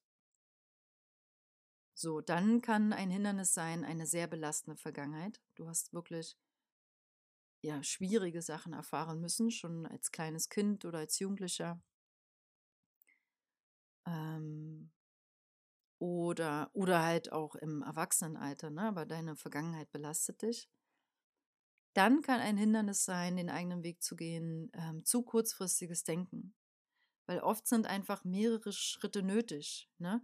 So, 1.95 2.21
dann 2.21 2.63
kann 2.63 2.93
ein 2.93 3.11
Hindernis 3.11 3.53
sein 3.53 3.85
eine 3.85 4.07
sehr 4.07 4.27
belastende 4.27 4.81
Vergangenheit. 4.81 5.41
Du 5.55 5.69
hast 5.69 5.93
wirklich 5.93 6.37
ja, 7.63 7.83
schwierige 7.83 8.43
Sachen 8.43 8.73
erfahren 8.73 9.21
müssen, 9.21 9.51
schon 9.51 9.87
als 9.87 10.11
kleines 10.11 10.49
Kind 10.49 10.85
oder 10.85 10.99
als 10.99 11.19
Jugendlicher. 11.19 11.81
Ähm, 14.07 14.91
oder, 15.99 16.71
oder 16.73 17.03
halt 17.03 17.31
auch 17.33 17.55
im 17.55 17.83
Erwachsenenalter, 17.83 18.71
ne? 18.71 18.83
aber 18.83 19.05
deine 19.05 19.37
Vergangenheit 19.37 19.91
belastet 19.93 20.43
dich. 20.43 20.69
Dann 21.93 22.23
kann 22.23 22.41
ein 22.41 22.57
Hindernis 22.57 23.05
sein, 23.05 23.37
den 23.37 23.51
eigenen 23.51 23.83
Weg 23.83 24.03
zu 24.03 24.17
gehen, 24.17 24.71
ähm, 24.75 25.05
zu 25.05 25.23
kurzfristiges 25.23 26.05
Denken. 26.05 26.55
Weil 27.27 27.41
oft 27.41 27.67
sind 27.67 27.87
einfach 27.87 28.25
mehrere 28.25 28.73
Schritte 28.73 29.23
nötig. 29.23 29.91
Ne? 29.99 30.23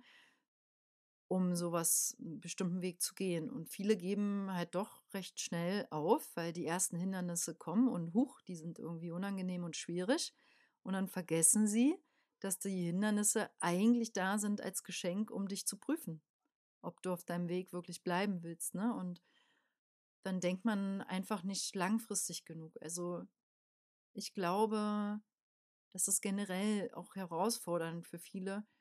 Um 1.28 1.56
sowas 1.56 2.16
einen 2.20 2.40
bestimmten 2.40 2.82
Weg 2.82 3.02
zu 3.02 3.14
gehen. 3.14 3.50
Und 3.50 3.68
viele 3.68 3.96
geben 3.96 4.52
halt 4.52 4.74
doch 4.74 5.02
recht 5.12 5.40
schnell 5.40 5.86
auf, 5.90 6.30
weil 6.36 6.52
die 6.52 6.66
ersten 6.66 6.96
Hindernisse 6.96 7.54
kommen 7.54 7.88
und 7.88 8.14
huch, 8.14 8.40
die 8.42 8.56
sind 8.56 8.78
irgendwie 8.78 9.10
unangenehm 9.10 9.64
und 9.64 9.76
schwierig. 9.76 10.32
Und 10.82 10.92
dann 10.92 11.08
vergessen 11.08 11.66
sie, 11.66 11.96
dass 12.40 12.58
die 12.58 12.84
Hindernisse 12.84 13.50
eigentlich 13.60 14.12
da 14.12 14.38
sind 14.38 14.60
als 14.60 14.84
Geschenk, 14.84 15.30
um 15.30 15.48
dich 15.48 15.66
zu 15.66 15.78
prüfen, 15.78 16.22
ob 16.80 17.02
du 17.02 17.12
auf 17.12 17.24
deinem 17.24 17.48
Weg 17.48 17.72
wirklich 17.72 18.04
bleiben 18.04 18.42
willst. 18.42 18.74
Ne? 18.74 18.94
Und 18.94 19.22
dann 20.22 20.40
denkt 20.40 20.64
man 20.64 21.02
einfach 21.02 21.42
nicht 21.42 21.74
langfristig 21.74 22.44
genug. 22.44 22.76
Also 22.80 23.24
ich 24.12 24.32
glaube, 24.32 25.20
das 25.92 26.08
ist 26.08 26.20
generell 26.20 26.90
auch 26.94 27.16
herausfordernd 27.16 28.06
für 28.06 28.18
viele, 28.18 28.58
äh, 28.58 28.75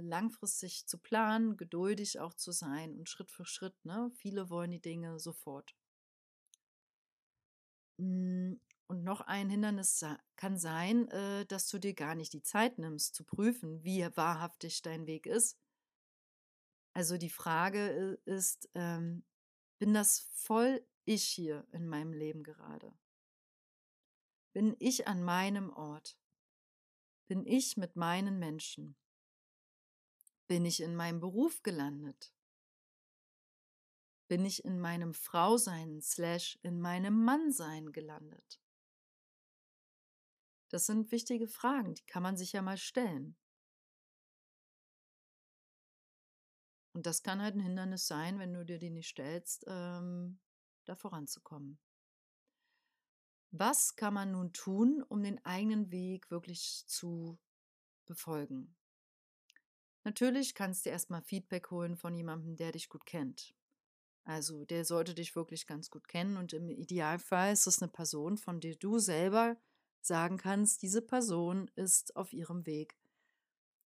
langfristig 0.00 0.86
zu 0.86 0.98
planen, 0.98 1.56
geduldig 1.56 2.20
auch 2.20 2.34
zu 2.34 2.52
sein 2.52 2.94
und 2.96 3.08
Schritt 3.08 3.30
für 3.30 3.44
Schritt. 3.44 3.74
Ne? 3.84 4.10
Viele 4.14 4.50
wollen 4.50 4.70
die 4.70 4.80
Dinge 4.80 5.18
sofort. 5.18 5.74
Hm, 7.98 8.60
und 8.88 9.02
noch 9.02 9.22
ein 9.22 9.50
Hindernis 9.50 10.04
kann 10.36 10.58
sein, 10.58 11.08
äh, 11.08 11.44
dass 11.46 11.68
du 11.68 11.78
dir 11.78 11.94
gar 11.94 12.14
nicht 12.14 12.32
die 12.32 12.42
Zeit 12.42 12.78
nimmst, 12.78 13.14
zu 13.14 13.24
prüfen, 13.24 13.82
wie 13.82 14.06
wahrhaftig 14.16 14.82
dein 14.82 15.06
Weg 15.06 15.26
ist. 15.26 15.58
Also 16.92 17.18
die 17.18 17.30
Frage 17.30 18.18
äh, 18.26 18.30
ist, 18.30 18.70
ähm, 18.74 19.24
bin 19.78 19.92
das 19.92 20.20
voll 20.32 20.86
ich 21.04 21.24
hier 21.24 21.66
in 21.72 21.88
meinem 21.88 22.12
Leben 22.12 22.42
gerade? 22.42 22.96
Bin 24.52 24.76
ich 24.78 25.06
an 25.06 25.22
meinem 25.22 25.70
Ort? 25.70 26.18
Bin 27.28 27.44
ich 27.44 27.76
mit 27.76 27.96
meinen 27.96 28.38
Menschen? 28.38 28.96
Bin 30.46 30.64
ich 30.64 30.80
in 30.82 30.94
meinem 30.94 31.20
Beruf 31.20 31.62
gelandet? 31.62 32.32
Bin 34.28 34.44
ich 34.44 34.64
in 34.64 34.80
meinem 34.80 35.14
Frausein 35.14 36.00
slash 36.00 36.58
in 36.62 36.80
meinem 36.80 37.24
Mannsein 37.24 37.92
gelandet? 37.92 38.60
Das 40.68 40.86
sind 40.86 41.12
wichtige 41.12 41.46
Fragen, 41.46 41.94
die 41.94 42.04
kann 42.06 42.22
man 42.22 42.36
sich 42.36 42.52
ja 42.52 42.62
mal 42.62 42.76
stellen. 42.76 43.36
Und 46.92 47.06
das 47.06 47.22
kann 47.22 47.42
halt 47.42 47.54
ein 47.54 47.60
Hindernis 47.60 48.06
sein, 48.06 48.38
wenn 48.38 48.54
du 48.54 48.64
dir 48.64 48.78
die 48.78 48.90
nicht 48.90 49.08
stellst, 49.08 49.64
ähm, 49.68 50.40
da 50.86 50.96
voranzukommen. 50.96 51.78
Was 53.50 53.96
kann 53.96 54.14
man 54.14 54.32
nun 54.32 54.52
tun, 54.52 55.02
um 55.02 55.22
den 55.22 55.44
eigenen 55.44 55.90
Weg 55.90 56.30
wirklich 56.30 56.84
zu 56.86 57.38
befolgen? 58.06 58.76
Natürlich 60.06 60.54
kannst 60.54 60.86
du 60.86 60.90
erstmal 60.90 61.20
Feedback 61.20 61.72
holen 61.72 61.96
von 61.96 62.14
jemandem, 62.14 62.54
der 62.54 62.70
dich 62.70 62.88
gut 62.88 63.04
kennt. 63.06 63.56
Also 64.22 64.64
der 64.64 64.84
sollte 64.84 65.16
dich 65.16 65.34
wirklich 65.34 65.66
ganz 65.66 65.90
gut 65.90 66.06
kennen 66.06 66.36
und 66.36 66.52
im 66.52 66.70
Idealfall 66.70 67.52
ist 67.52 67.66
es 67.66 67.82
eine 67.82 67.90
Person, 67.90 68.38
von 68.38 68.60
der 68.60 68.76
du 68.76 69.00
selber 69.00 69.56
sagen 70.00 70.36
kannst, 70.36 70.82
diese 70.82 71.02
Person 71.02 71.68
ist 71.74 72.14
auf 72.14 72.32
ihrem 72.32 72.66
Weg. 72.66 72.96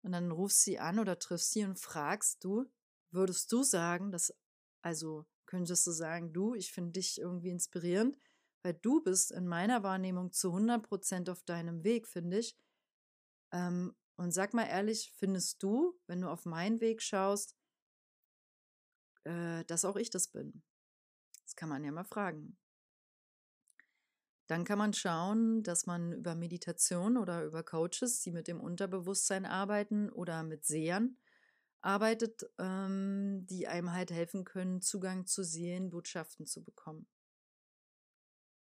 Und 0.02 0.14
dann 0.14 0.32
rufst 0.32 0.64
sie 0.64 0.80
an 0.80 0.98
oder 0.98 1.20
triffst 1.20 1.52
sie 1.52 1.64
und 1.64 1.80
fragst 1.80 2.44
du, 2.44 2.66
würdest 3.12 3.52
du 3.52 3.62
sagen, 3.62 4.12
dass, 4.12 4.34
also 4.82 5.28
könntest 5.46 5.86
du 5.86 5.92
sagen, 5.92 6.34
du, 6.34 6.56
ich 6.56 6.72
finde 6.72 6.94
dich 6.94 7.22
irgendwie 7.22 7.52
inspirierend, 7.52 8.18
weil 8.64 8.74
du 8.74 9.04
bist 9.04 9.32
in 9.32 9.46
meiner 9.46 9.84
Wahrnehmung 9.84 10.32
zu 10.32 10.52
100% 10.52 11.30
auf 11.30 11.44
deinem 11.44 11.84
Weg, 11.84 12.08
finde 12.08 12.40
ich. 12.40 12.58
Ähm, 13.52 13.96
und 14.18 14.32
sag 14.32 14.54
mal 14.54 14.66
ehrlich, 14.68 15.14
findest 15.16 15.64
du, 15.64 16.00
wenn 16.08 16.22
du 16.22 16.30
auf 16.30 16.46
meinen 16.46 16.82
Weg 16.82 17.02
schaust, 17.02 17.56
äh, 19.24 19.64
dass 19.66 19.86
auch 19.86 19.96
ich 19.96 20.10
das 20.10 20.28
bin? 20.28 20.64
Das 21.44 21.56
kann 21.56 21.70
man 21.70 21.84
ja 21.84 21.92
mal 21.92 22.04
fragen. 22.04 22.58
Dann 24.48 24.64
kann 24.64 24.78
man 24.78 24.94
schauen, 24.94 25.62
dass 25.64 25.86
man 25.86 26.14
über 26.14 26.34
Meditation 26.34 27.18
oder 27.18 27.44
über 27.44 27.64
Coaches, 27.64 28.22
die 28.22 28.32
mit 28.32 28.48
dem 28.48 28.62
Unterbewusstsein 28.62 29.46
arbeiten 29.46 30.10
oder 30.10 30.44
mit 30.44 30.66
Sehern 30.66 31.18
arbeitet, 31.82 32.50
ähm, 32.58 33.46
die 33.46 33.68
einem 33.68 33.92
halt 33.92 34.12
helfen 34.12 34.46
können, 34.46 34.82
Zugang 34.82 35.26
zu 35.26 35.44
Seelenbotschaften 35.44 36.46
zu 36.46 36.64
bekommen. 36.64 37.08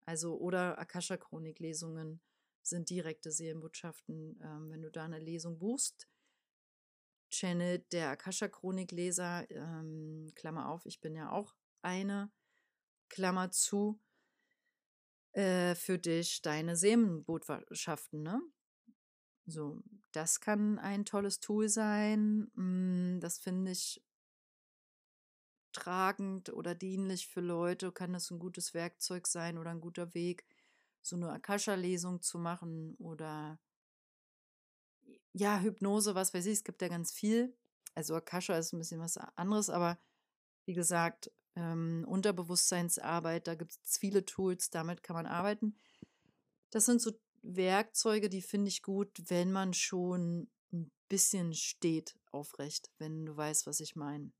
Also 0.04 0.36
oder 0.38 0.78
Akasha-Chronik-Lesungen 0.78 2.20
sind 2.68 2.90
direkte 2.90 3.30
Seelenbotschaften. 3.30 4.40
Ähm, 4.42 4.70
wenn 4.70 4.82
du 4.82 4.90
da 4.90 5.04
eine 5.04 5.18
Lesung 5.18 5.58
buchst, 5.58 6.08
Channel 7.30 7.80
der 7.92 8.10
Akasha-Chronik-Leser, 8.10 9.50
ähm, 9.50 10.32
Klammer 10.34 10.68
auf, 10.68 10.86
ich 10.86 11.00
bin 11.00 11.14
ja 11.14 11.30
auch 11.30 11.54
eine, 11.82 12.30
Klammer 13.08 13.50
zu, 13.50 14.00
äh, 15.32 15.74
für 15.74 15.98
dich 15.98 16.42
deine 16.42 16.76
Seelenbotschaften, 16.76 18.22
ne? 18.22 18.40
So, 19.46 19.82
das 20.12 20.40
kann 20.40 20.78
ein 20.78 21.04
tolles 21.04 21.40
Tool 21.40 21.68
sein. 21.68 22.50
Mm, 22.54 23.20
das 23.20 23.38
finde 23.38 23.72
ich 23.72 24.02
tragend 25.72 26.52
oder 26.52 26.74
dienlich 26.74 27.28
für 27.28 27.40
Leute, 27.40 27.92
kann 27.92 28.12
das 28.12 28.30
ein 28.30 28.38
gutes 28.38 28.74
Werkzeug 28.74 29.26
sein 29.26 29.58
oder 29.58 29.70
ein 29.70 29.80
guter 29.80 30.12
Weg, 30.14 30.44
so 31.08 31.16
eine 31.16 31.30
Akasha-Lesung 31.30 32.22
zu 32.22 32.38
machen 32.38 32.94
oder 32.98 33.58
ja, 35.32 35.60
Hypnose, 35.60 36.14
was 36.14 36.34
weiß 36.34 36.46
ich, 36.46 36.54
es 36.54 36.64
gibt 36.64 36.82
ja 36.82 36.88
ganz 36.88 37.12
viel. 37.12 37.56
Also 37.94 38.14
Akasha 38.14 38.56
ist 38.56 38.72
ein 38.72 38.78
bisschen 38.78 39.00
was 39.00 39.16
anderes, 39.36 39.70
aber 39.70 39.98
Wie 40.66 40.74
gesagt, 40.74 41.32
ähm, 41.56 42.04
Unterbewusstseinsarbeit, 42.08 43.48
da 43.48 43.56
gibt 43.56 43.72
es 43.84 43.98
viele 43.98 44.24
Tools, 44.26 44.70
damit 44.70 45.02
kann 45.02 45.16
man 45.16 45.26
arbeiten. 45.26 45.76
Das 46.70 46.86
sind 46.86 47.02
so 47.02 47.12
Werkzeuge, 47.42 48.28
die 48.30 48.42
finde 48.42 48.68
ich 48.68 48.82
gut, 48.82 49.10
wenn 49.30 49.52
man 49.52 49.74
schon 49.74 50.48
ein 50.72 50.90
bisschen 51.08 51.54
steht 51.54 52.16
aufrecht, 52.32 52.90
wenn 52.98 53.26
du 53.26 53.36
weißt, 53.36 53.66
was 53.66 53.80
ich 53.80 53.96
meine. 53.96 54.32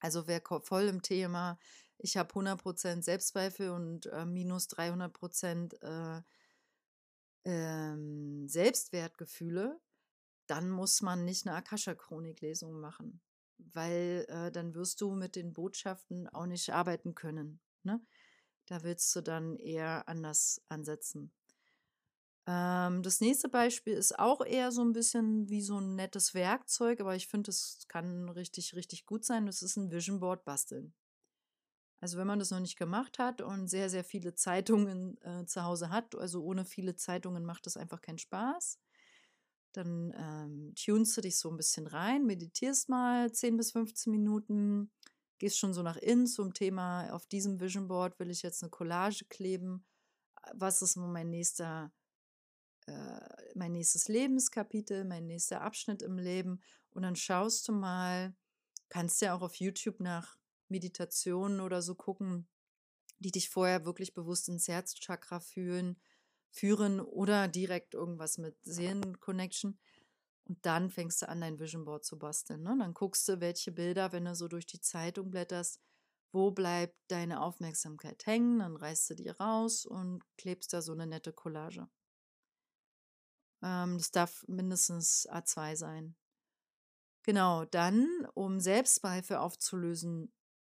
Also 0.00 0.26
wer 0.26 0.42
voll 0.62 0.84
im 0.84 1.02
Thema, 1.02 1.58
ich 1.98 2.16
habe 2.16 2.32
100% 2.32 3.02
Selbstzweifel 3.02 3.70
und 3.70 4.06
äh, 4.06 4.24
minus 4.24 4.68
300% 4.68 5.82
äh, 5.82 6.22
ähm, 7.44 8.48
Selbstwertgefühle, 8.48 9.80
dann 10.46 10.70
muss 10.70 11.02
man 11.02 11.24
nicht 11.24 11.46
eine 11.46 11.56
Akasha-Chronik-Lesung 11.56 12.80
machen, 12.80 13.20
weil 13.58 14.26
äh, 14.28 14.52
dann 14.52 14.74
wirst 14.74 15.00
du 15.00 15.12
mit 15.12 15.36
den 15.36 15.52
Botschaften 15.52 16.28
auch 16.28 16.46
nicht 16.46 16.72
arbeiten 16.72 17.14
können. 17.14 17.60
Ne? 17.82 18.00
Da 18.66 18.82
willst 18.82 19.14
du 19.16 19.20
dann 19.20 19.56
eher 19.56 20.08
anders 20.08 20.62
ansetzen. 20.68 21.32
Ähm, 22.48 23.02
das 23.02 23.20
nächste 23.20 23.50
Beispiel 23.50 23.92
ist 23.92 24.18
auch 24.18 24.40
eher 24.40 24.72
so 24.72 24.82
ein 24.82 24.94
bisschen 24.94 25.50
wie 25.50 25.60
so 25.60 25.78
ein 25.78 25.96
nettes 25.96 26.32
Werkzeug, 26.32 26.98
aber 27.00 27.14
ich 27.14 27.28
finde, 27.28 27.50
es 27.50 27.84
kann 27.88 28.30
richtig, 28.30 28.74
richtig 28.74 29.04
gut 29.04 29.24
sein. 29.26 29.44
Das 29.44 29.60
ist 29.60 29.76
ein 29.76 29.90
Vision 29.90 30.18
Board 30.18 30.46
basteln. 30.46 30.94
Also 32.00 32.16
wenn 32.16 32.26
man 32.26 32.38
das 32.38 32.50
noch 32.50 32.60
nicht 32.60 32.78
gemacht 32.78 33.18
hat 33.18 33.42
und 33.42 33.68
sehr, 33.68 33.90
sehr 33.90 34.04
viele 34.04 34.34
Zeitungen 34.34 35.20
äh, 35.22 35.44
zu 35.44 35.64
Hause 35.64 35.90
hat, 35.90 36.14
also 36.14 36.42
ohne 36.42 36.64
viele 36.64 36.96
Zeitungen 36.96 37.44
macht 37.44 37.66
das 37.66 37.76
einfach 37.76 38.00
keinen 38.00 38.18
Spaß, 38.18 38.78
dann 39.72 40.14
ähm, 40.16 40.74
tunst 40.74 41.16
du 41.18 41.20
dich 41.20 41.36
so 41.36 41.50
ein 41.50 41.56
bisschen 41.58 41.86
rein, 41.86 42.24
meditierst 42.24 42.88
mal 42.88 43.30
10 43.30 43.58
bis 43.58 43.72
15 43.72 44.10
Minuten, 44.10 44.90
gehst 45.38 45.58
schon 45.58 45.74
so 45.74 45.82
nach 45.82 45.96
innen 45.96 46.26
zum 46.26 46.54
Thema, 46.54 47.12
auf 47.12 47.26
diesem 47.26 47.60
Vision 47.60 47.88
Board 47.88 48.18
will 48.18 48.30
ich 48.30 48.42
jetzt 48.42 48.62
eine 48.62 48.70
Collage 48.70 49.26
kleben. 49.28 49.84
Was 50.54 50.80
ist 50.80 50.96
mein 50.96 51.30
nächster, 51.30 51.92
äh, 51.92 51.97
mein 53.54 53.72
nächstes 53.72 54.08
Lebenskapitel, 54.08 55.04
mein 55.04 55.26
nächster 55.26 55.62
Abschnitt 55.62 56.02
im 56.02 56.18
Leben? 56.18 56.60
Und 56.90 57.02
dann 57.02 57.16
schaust 57.16 57.68
du 57.68 57.72
mal, 57.72 58.34
kannst 58.88 59.20
ja 59.20 59.34
auch 59.34 59.42
auf 59.42 59.56
YouTube 59.56 60.00
nach 60.00 60.38
Meditationen 60.68 61.60
oder 61.60 61.82
so 61.82 61.94
gucken, 61.94 62.48
die 63.18 63.30
dich 63.30 63.50
vorher 63.50 63.84
wirklich 63.84 64.14
bewusst 64.14 64.48
ins 64.48 64.68
Herzchakra 64.68 65.40
fühlen 65.40 65.98
führen 66.50 67.00
oder 67.00 67.48
direkt 67.48 67.94
irgendwas 67.94 68.38
mit 68.38 68.56
Seelen-Connection. 68.64 69.78
Und 70.48 70.64
dann 70.64 70.90
fängst 70.90 71.22
du 71.22 71.28
an, 71.28 71.40
dein 71.40 71.58
Vision 71.58 71.84
Board 71.84 72.04
zu 72.04 72.18
basteln. 72.18 72.62
Ne? 72.62 72.74
Dann 72.78 72.94
guckst 72.94 73.28
du, 73.28 73.40
welche 73.40 73.70
Bilder, 73.70 74.12
wenn 74.12 74.24
du 74.24 74.34
so 74.34 74.48
durch 74.48 74.66
die 74.66 74.80
Zeitung 74.80 75.30
blätterst, 75.30 75.80
wo 76.32 76.50
bleibt 76.50 76.96
deine 77.08 77.42
Aufmerksamkeit 77.42 78.26
hängen, 78.26 78.58
dann 78.58 78.76
reißt 78.76 79.10
du 79.10 79.14
die 79.14 79.28
raus 79.28 79.84
und 79.84 80.22
klebst 80.36 80.72
da 80.72 80.82
so 80.82 80.92
eine 80.92 81.06
nette 81.06 81.32
Collage. 81.32 81.88
Ähm, 83.62 83.98
das 83.98 84.10
darf 84.10 84.44
mindestens 84.48 85.28
A2 85.28 85.76
sein. 85.76 86.16
Genau, 87.22 87.64
dann, 87.66 88.26
um 88.34 88.60
Selbstzweifel 88.60 89.36
aufzulösen, 89.36 90.32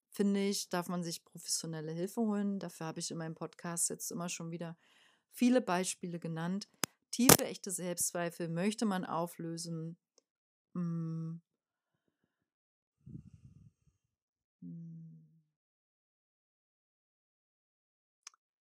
finde 0.09 0.41
ich, 0.41 0.69
darf 0.69 0.89
man 0.89 1.03
sich 1.03 1.23
professionelle 1.23 1.91
Hilfe 1.91 2.21
holen. 2.21 2.59
Dafür 2.59 2.87
habe 2.87 2.99
ich 2.99 3.09
in 3.11 3.17
meinem 3.17 3.35
Podcast 3.35 3.89
jetzt 3.89 4.11
immer 4.11 4.27
schon 4.27 4.51
wieder 4.51 4.77
viele 5.31 5.61
Beispiele 5.61 6.19
genannt. 6.19 6.69
Tiefe, 7.11 7.45
echte 7.45 7.71
Selbstzweifel 7.71 8.49
möchte 8.49 8.85
man 8.85 9.05
auflösen. 9.05 9.97
Hm. 10.73 11.41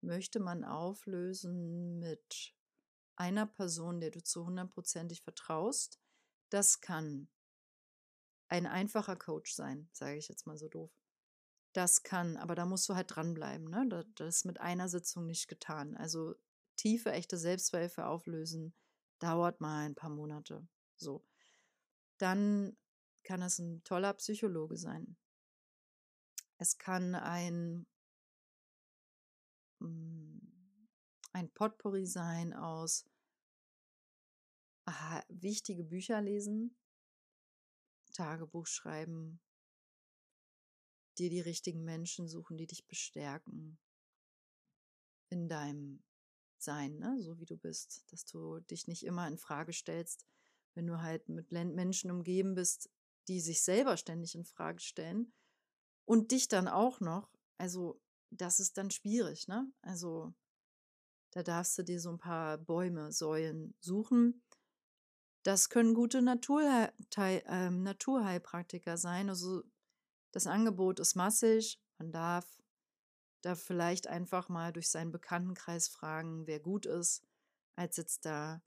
Möchte 0.02 0.40
man 0.40 0.64
auflösen 0.64 2.00
mit 2.00 2.54
einer 3.16 3.46
Person, 3.46 4.01
der 4.01 4.11
du 4.11 4.22
zu 4.22 4.44
hundertprozentig 4.46 5.22
vertraust. 5.22 6.01
Das 6.51 6.81
kann 6.81 7.29
ein 8.48 8.66
einfacher 8.66 9.16
Coach 9.16 9.55
sein, 9.55 9.88
sage 9.92 10.16
ich 10.16 10.29
jetzt 10.29 10.46
mal 10.46 10.57
so 10.57 10.68
doof. 10.68 10.92
Das 11.72 12.03
kann, 12.03 12.37
aber 12.37 12.55
da 12.55 12.66
musst 12.66 12.88
du 12.88 12.94
halt 12.94 13.14
dranbleiben. 13.14 13.68
Ne? 13.68 14.07
Das 14.14 14.37
ist 14.37 14.44
mit 14.44 14.61
einer 14.61 14.88
Sitzung 14.88 15.27
nicht 15.27 15.48
getan. 15.48 15.96
Also 15.96 16.35
tiefe, 16.77 17.12
echte 17.12 17.38
Selbstzweifel 17.38 18.05
auflösen 18.05 18.75
dauert 19.18 19.61
mal 19.61 19.87
ein 19.87 19.94
paar 19.94 20.11
Monate. 20.11 20.66
So. 20.96 21.25
Dann 22.18 22.77
kann 23.25 23.40
es 23.42 23.59
ein 23.59 23.83
toller 23.85 24.12
Psychologe 24.14 24.77
sein. 24.77 25.16
Es 26.59 26.79
kann 26.79 27.14
ein, 27.14 27.87
mm, 29.81 30.32
ein 31.33 31.51
Potpourri 31.51 32.07
sein 32.07 32.53
aus 32.53 33.05
aha, 34.85 35.23
wichtige 35.29 35.85
Bücher 35.85 36.21
lesen, 36.21 36.77
Tagebuch 38.12 38.66
schreiben, 38.66 39.40
dir 41.18 41.31
die 41.31 41.40
richtigen 41.40 41.85
Menschen 41.85 42.29
suchen, 42.29 42.57
die 42.57 42.66
dich 42.66 42.87
bestärken 42.87 43.79
in 45.31 45.49
deinem 45.49 46.03
Sein, 46.59 46.99
ne? 46.99 47.21
so 47.21 47.38
wie 47.38 47.47
du 47.47 47.57
bist, 47.57 48.05
dass 48.12 48.25
du 48.25 48.61
dich 48.61 48.87
nicht 48.87 49.05
immer 49.05 49.27
in 49.27 49.38
Frage 49.38 49.73
stellst, 49.73 50.27
wenn 50.75 50.87
du 50.87 51.01
halt 51.01 51.29
mit 51.29 51.51
Menschen 51.51 52.11
umgeben 52.11 52.55
bist, 52.55 52.90
die 53.29 53.40
sich 53.40 53.62
selber 53.62 53.97
ständig 53.97 54.35
in 54.35 54.45
Frage 54.45 54.81
stellen 54.81 55.33
und 56.05 56.31
dich 56.33 56.49
dann 56.49 56.68
auch 56.68 57.01
noch. 57.01 57.31
Also 57.59 58.01
das 58.31 58.61
ist 58.61 58.79
dann 58.79 58.90
schwierig, 58.90 59.49
ne? 59.49 59.71
Also 59.83 60.35
da 61.33 61.42
darfst 61.42 61.77
du 61.79 61.83
dir 61.83 62.01
so 62.01 62.11
ein 62.11 62.18
paar 62.18 62.59
Bäume, 62.59 63.11
Säulen 63.11 63.75
suchen. 63.81 64.42
Das 65.42 65.71
können 65.71 65.95
gute 65.95 66.23
Naturheil, 66.23 66.92
äh, 67.16 67.71
Naturheilpraktiker 67.71 68.97
sein. 68.97 69.29
Also 69.29 69.62
das 70.31 70.47
Angebot 70.47 71.01
ist 71.01 71.16
massig. 71.16 71.81
Man 71.99 72.12
darf 72.12 72.47
da 73.40 73.55
vielleicht 73.55 74.07
einfach 74.07 74.49
mal 74.49 74.73
durch 74.73 74.88
seinen 74.88 75.11
Bekanntenkreis 75.11 75.88
fragen, 75.88 76.47
wer 76.47 76.61
gut 76.61 76.87
ist, 76.87 77.25
als 77.77 77.97
jetzt 77.97 78.25
da 78.25 78.62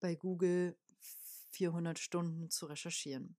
bei 0.00 0.14
Google 0.14 0.76
400 1.52 1.98
Stunden 1.98 2.50
zu 2.50 2.66
recherchieren. 2.66 3.36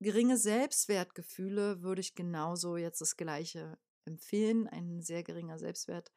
Geringe 0.00 0.36
Selbstwertgefühle 0.36 1.82
würde 1.82 2.00
ich 2.00 2.14
genauso 2.14 2.76
jetzt 2.76 3.00
das 3.00 3.16
gleiche 3.16 3.78
empfehlen. 4.04 4.68
Ein 4.68 5.02
sehr 5.02 5.22
geringer 5.22 5.58
Selbstwert 5.58 6.12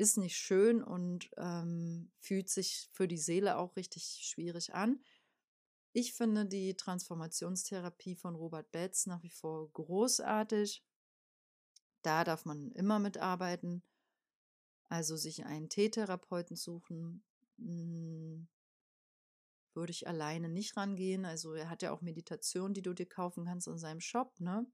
ist 0.00 0.16
nicht 0.16 0.36
schön 0.36 0.82
und 0.82 1.30
ähm, 1.36 2.10
fühlt 2.18 2.48
sich 2.48 2.88
für 2.92 3.06
die 3.06 3.18
Seele 3.18 3.58
auch 3.58 3.76
richtig 3.76 4.20
schwierig 4.22 4.74
an. 4.74 5.04
Ich 5.92 6.14
finde 6.14 6.46
die 6.46 6.74
Transformationstherapie 6.74 8.16
von 8.16 8.34
Robert 8.34 8.70
Betz 8.70 9.04
nach 9.06 9.22
wie 9.22 9.30
vor 9.30 9.70
großartig. 9.72 10.82
Da 12.00 12.24
darf 12.24 12.46
man 12.46 12.72
immer 12.72 12.98
mitarbeiten. 12.98 13.82
Also 14.88 15.16
sich 15.16 15.44
einen 15.44 15.68
T-Therapeuten 15.68 16.56
suchen, 16.56 17.22
hm, 17.58 18.48
würde 19.74 19.90
ich 19.90 20.08
alleine 20.08 20.48
nicht 20.48 20.78
rangehen. 20.78 21.26
Also 21.26 21.52
er 21.52 21.68
hat 21.68 21.82
ja 21.82 21.92
auch 21.92 22.00
Meditation, 22.00 22.72
die 22.72 22.82
du 22.82 22.94
dir 22.94 23.06
kaufen 23.06 23.44
kannst 23.44 23.68
in 23.68 23.78
seinem 23.78 24.00
Shop, 24.00 24.40
ne? 24.40 24.66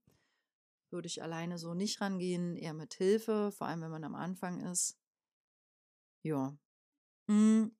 Würde 0.91 1.09
ich 1.09 1.21
alleine 1.21 1.59
so 1.59 1.75
nicht 1.75 2.01
rangehen, 2.01 2.57
eher 2.57 2.75
mit 2.75 2.95
Hilfe, 2.95 3.51
vor 3.51 3.67
allem 3.67 3.81
wenn 3.81 3.91
man 3.91 4.05
am 4.05 4.15
Anfang 4.15 4.61
ist. 4.61 4.97
Ja. 6.27 6.59
Hm, 7.29 7.77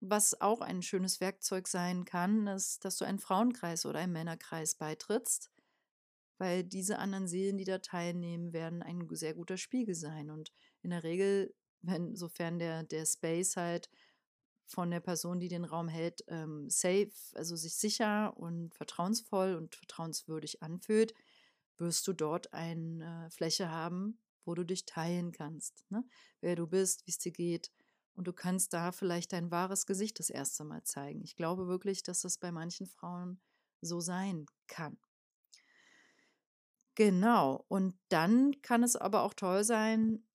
was 0.00 0.40
auch 0.40 0.60
ein 0.60 0.82
schönes 0.82 1.20
Werkzeug 1.20 1.66
sein 1.66 2.04
kann, 2.04 2.46
ist, 2.46 2.84
dass 2.84 2.96
du 2.96 3.04
einen 3.04 3.18
Frauenkreis 3.18 3.86
oder 3.86 3.98
einen 3.98 4.12
Männerkreis 4.12 4.76
beitrittst, 4.76 5.50
weil 6.38 6.62
diese 6.62 6.98
anderen 7.00 7.26
Seelen, 7.26 7.58
die 7.58 7.64
da 7.64 7.78
teilnehmen, 7.78 8.52
werden 8.52 8.84
ein 8.84 9.08
sehr 9.10 9.34
guter 9.34 9.56
Spiegel 9.56 9.96
sein. 9.96 10.30
Und 10.30 10.52
in 10.82 10.90
der 10.90 11.02
Regel, 11.02 11.56
wenn, 11.82 12.14
sofern 12.14 12.60
der, 12.60 12.84
der 12.84 13.04
Space 13.04 13.56
halt 13.56 13.90
von 14.66 14.92
der 14.92 15.00
Person, 15.00 15.40
die 15.40 15.48
den 15.48 15.64
Raum 15.64 15.88
hält, 15.88 16.22
ähm, 16.28 16.70
safe, 16.70 17.10
also 17.34 17.56
sich 17.56 17.74
sicher 17.74 18.36
und 18.36 18.76
vertrauensvoll 18.76 19.56
und 19.56 19.74
vertrauenswürdig 19.74 20.62
anfühlt, 20.62 21.14
wirst 21.78 22.06
du 22.06 22.12
dort 22.12 22.52
eine 22.52 23.28
Fläche 23.32 23.70
haben, 23.70 24.20
wo 24.46 24.54
du 24.54 24.64
dich 24.64 24.84
teilen 24.84 25.32
kannst. 25.32 25.84
Ne? 25.90 26.04
Wer 26.40 26.56
du 26.56 26.66
bist, 26.66 27.06
wie 27.06 27.10
es 27.10 27.18
dir 27.18 27.32
geht, 27.32 27.70
und 28.14 28.26
du 28.26 28.32
kannst 28.32 28.72
da 28.72 28.92
vielleicht 28.92 29.34
dein 29.34 29.50
wahres 29.50 29.84
Gesicht 29.84 30.18
das 30.18 30.30
erste 30.30 30.64
Mal 30.64 30.82
zeigen. 30.84 31.22
Ich 31.22 31.36
glaube 31.36 31.68
wirklich, 31.68 32.02
dass 32.02 32.22
das 32.22 32.38
bei 32.38 32.50
manchen 32.50 32.86
Frauen 32.86 33.40
so 33.82 34.00
sein 34.00 34.46
kann. 34.68 34.98
Genau. 36.94 37.66
Und 37.68 37.94
dann 38.08 38.62
kann 38.62 38.82
es 38.82 38.96
aber 38.96 39.22
auch 39.22 39.34
toll 39.34 39.64
sein, 39.64 40.26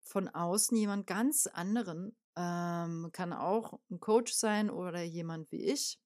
von 0.00 0.28
außen 0.28 0.76
jemand 0.76 1.06
ganz 1.06 1.46
anderen, 1.46 2.16
ähm, 2.34 3.10
kann 3.12 3.32
auch 3.32 3.78
ein 3.88 4.00
Coach 4.00 4.32
sein 4.32 4.68
oder 4.68 5.02
jemand 5.02 5.52
wie 5.52 5.62
ich. 5.62 6.00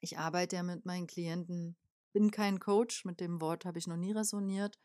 Ich 0.00 0.18
arbeite 0.18 0.56
ja 0.56 0.62
mit 0.62 0.84
meinen 0.84 1.06
Klienten 1.06 1.76
bin 2.12 2.30
kein 2.30 2.58
Coach, 2.58 3.04
mit 3.04 3.20
dem 3.20 3.40
Wort 3.40 3.64
habe 3.64 3.78
ich 3.78 3.86
noch 3.86 3.96
nie 3.96 4.12
resoniert. 4.12 4.78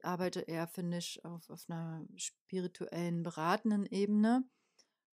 Ich 0.00 0.06
arbeite 0.06 0.40
eher, 0.40 0.66
finde 0.66 0.96
ich, 0.96 1.22
auf, 1.26 1.50
auf 1.50 1.68
einer 1.68 2.06
spirituellen, 2.16 3.22
beratenden 3.22 3.84
Ebene 3.84 4.48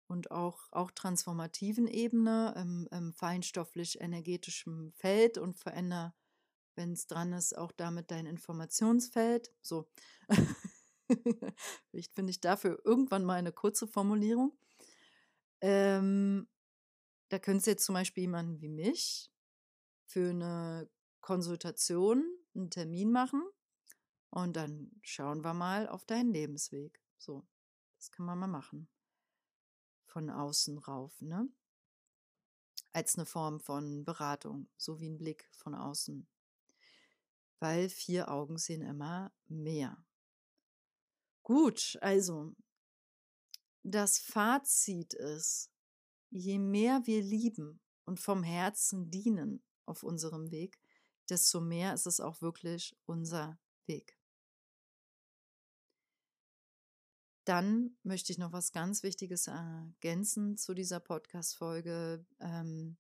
und 0.09 0.31
auch, 0.31 0.61
auch 0.73 0.90
transformativen 0.90 1.87
Ebene, 1.87 2.53
im, 2.55 2.87
im 2.90 3.14
feinstofflich-energetischen 3.14 4.92
Feld 4.92 5.38
und 5.38 5.57
verändere, 5.57 6.12
wenn 6.75 6.92
es 6.92 7.07
dran 7.07 7.33
ist, 7.33 7.57
auch 7.57 7.73
damit 7.73 8.11
dein 8.11 8.27
Informationsfeld. 8.27 9.55
So. 9.62 9.88
Vielleicht 11.90 12.12
finde 12.12 12.33
ich 12.33 12.42
dafür 12.42 12.79
irgendwann 12.85 13.25
mal 13.25 13.38
eine 13.38 13.53
kurze 13.53 13.88
Formulierung. 13.88 14.53
Ähm, 15.62 16.47
da 17.31 17.38
könntest 17.38 17.68
du 17.68 17.70
jetzt 17.70 17.87
zum 17.87 17.94
Beispiel 17.94 18.25
jemanden 18.25 18.61
wie 18.61 18.68
mich 18.68 19.33
für 20.05 20.29
eine 20.29 20.90
Konsultation 21.23 22.23
einen 22.55 22.68
Termin 22.68 23.11
machen 23.11 23.42
und 24.35 24.57
dann 24.57 24.90
schauen 25.03 25.44
wir 25.44 25.55
mal 25.55 25.87
auf 25.88 26.05
deinen 26.07 26.33
Lebensweg. 26.33 27.01
So, 27.18 27.47
das 27.97 28.11
kann 28.11 28.27
man 28.27 28.37
mal 28.37 28.49
machen. 28.49 28.88
Von 30.07 30.29
außen 30.29 30.77
rauf, 30.79 31.20
ne? 31.20 31.49
Als 32.92 33.14
eine 33.14 33.27
Form 33.27 33.61
von 33.61 34.05
Beratung, 34.05 34.68
so 34.77 34.99
wie 34.99 35.09
ein 35.09 35.18
Blick 35.18 35.49
von 35.53 35.77
außen. 35.77 36.27
Weil 37.61 37.88
vier 37.88 38.29
Augen 38.29 38.59
sehen 38.59 38.83
immer 38.83 39.33
mehr. 39.47 40.05
Gut, 41.44 41.97
also 42.01 42.57
das 43.85 44.18
Fazit 44.18 45.14
ist, 45.14 45.70
je 46.31 46.59
mehr 46.59 47.03
wir 47.05 47.23
lieben 47.23 47.81
und 48.05 48.18
vom 48.18 48.42
Herzen 48.42 49.12
dienen 49.12 49.62
auf 49.87 50.03
unserem 50.03 50.51
Weg, 50.51 50.81
desto 51.29 51.61
mehr 51.61 51.94
ist 51.94 52.09
es 52.09 52.18
auch 52.18 52.42
wirklich 52.42 52.97
unser 53.07 53.61
Weg. 53.87 54.18
Dann 57.45 57.97
möchte 58.03 58.33
ich 58.33 58.39
noch 58.39 58.53
was 58.53 58.73
ganz 58.73 59.03
Wichtiges 59.03 59.47
ergänzen 59.49 60.57
zu 60.57 60.73
dieser 60.75 61.01
Podcast-Folge. 61.01 62.25
Ähm, 62.41 62.97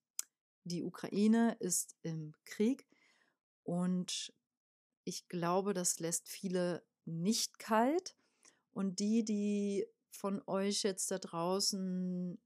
die 0.64 0.82
Ukraine 0.82 1.56
ist 1.60 1.96
im 2.02 2.34
Krieg 2.44 2.86
und 3.62 4.34
ich 5.04 5.28
glaube, 5.28 5.74
das 5.74 5.98
lässt 6.00 6.28
viele 6.28 6.82
nicht 7.04 7.58
kalt. 7.58 8.16
Und 8.72 8.98
die, 8.98 9.24
die 9.24 9.86
von 10.10 10.42
euch 10.46 10.82
jetzt 10.82 11.10
da 11.10 11.18
draußen 11.18 12.38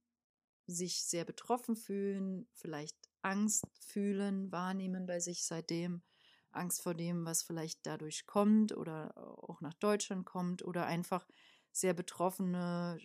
sich 0.67 1.05
sehr 1.05 1.25
betroffen 1.25 1.77
fühlen, 1.77 2.47
vielleicht 2.53 2.97
Angst 3.23 3.65
fühlen, 3.81 4.53
wahrnehmen 4.53 5.07
bei 5.07 5.21
sich 5.21 5.45
seitdem, 5.45 6.03
Angst 6.51 6.83
vor 6.83 6.95
dem, 6.95 7.25
was 7.25 7.43
vielleicht 7.43 7.87
dadurch 7.87 8.27
kommt 8.27 8.77
oder 8.77 9.17
auch 9.17 9.61
nach 9.61 9.75
Deutschland 9.75 10.27
kommt 10.27 10.63
oder 10.63 10.87
einfach 10.87 11.27
sehr 11.72 11.94
betroffene, 11.94 12.98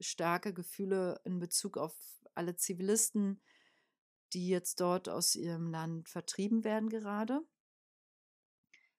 starke 0.00 0.52
Gefühle 0.52 1.20
in 1.24 1.38
Bezug 1.38 1.76
auf 1.76 1.94
alle 2.34 2.56
Zivilisten, 2.56 3.40
die 4.32 4.48
jetzt 4.48 4.80
dort 4.80 5.08
aus 5.08 5.34
ihrem 5.34 5.70
Land 5.70 6.08
vertrieben 6.08 6.64
werden 6.64 6.88
gerade. 6.88 7.40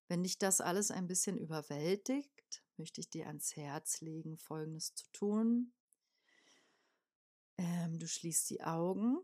Wenn 0.07 0.23
dich 0.23 0.37
das 0.37 0.61
alles 0.61 0.91
ein 0.91 1.07
bisschen 1.07 1.37
überwältigt, 1.37 2.63
möchte 2.77 3.01
ich 3.01 3.09
dir 3.09 3.27
ans 3.27 3.55
Herz 3.55 4.01
legen, 4.01 4.37
Folgendes 4.37 4.93
zu 4.93 5.05
tun. 5.11 5.73
Ähm, 7.57 7.99
du 7.99 8.07
schließt 8.07 8.49
die 8.49 8.63
Augen 8.63 9.17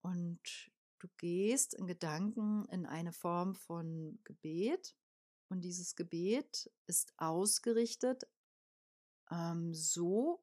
und 0.00 0.70
du 0.98 1.08
gehst 1.18 1.74
in 1.74 1.86
Gedanken 1.86 2.66
in 2.70 2.86
eine 2.86 3.12
Form 3.12 3.54
von 3.54 4.18
Gebet. 4.24 4.96
Und 5.50 5.62
dieses 5.62 5.96
Gebet 5.96 6.70
ist 6.86 7.12
ausgerichtet 7.16 8.26
ähm, 9.30 9.74
so, 9.74 10.42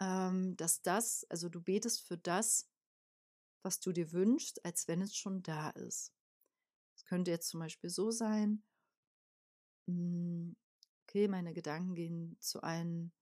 ähm, 0.00 0.56
dass 0.56 0.82
das, 0.82 1.24
also 1.30 1.48
du 1.48 1.60
betest 1.62 2.06
für 2.06 2.18
das, 2.18 2.68
was 3.62 3.80
du 3.80 3.92
dir 3.92 4.12
wünschst, 4.12 4.64
als 4.64 4.88
wenn 4.88 5.00
es 5.00 5.16
schon 5.16 5.42
da 5.42 5.70
ist. 5.70 6.12
Es 6.96 7.04
könnte 7.04 7.30
jetzt 7.30 7.48
zum 7.48 7.60
Beispiel 7.60 7.90
so 7.90 8.10
sein, 8.10 8.64
hm, 9.86 10.56
okay, 11.02 11.28
meine 11.28 11.52
Gedanken 11.52 11.94
gehen 11.94 12.36
zu 12.40 12.62
allen 12.62 13.12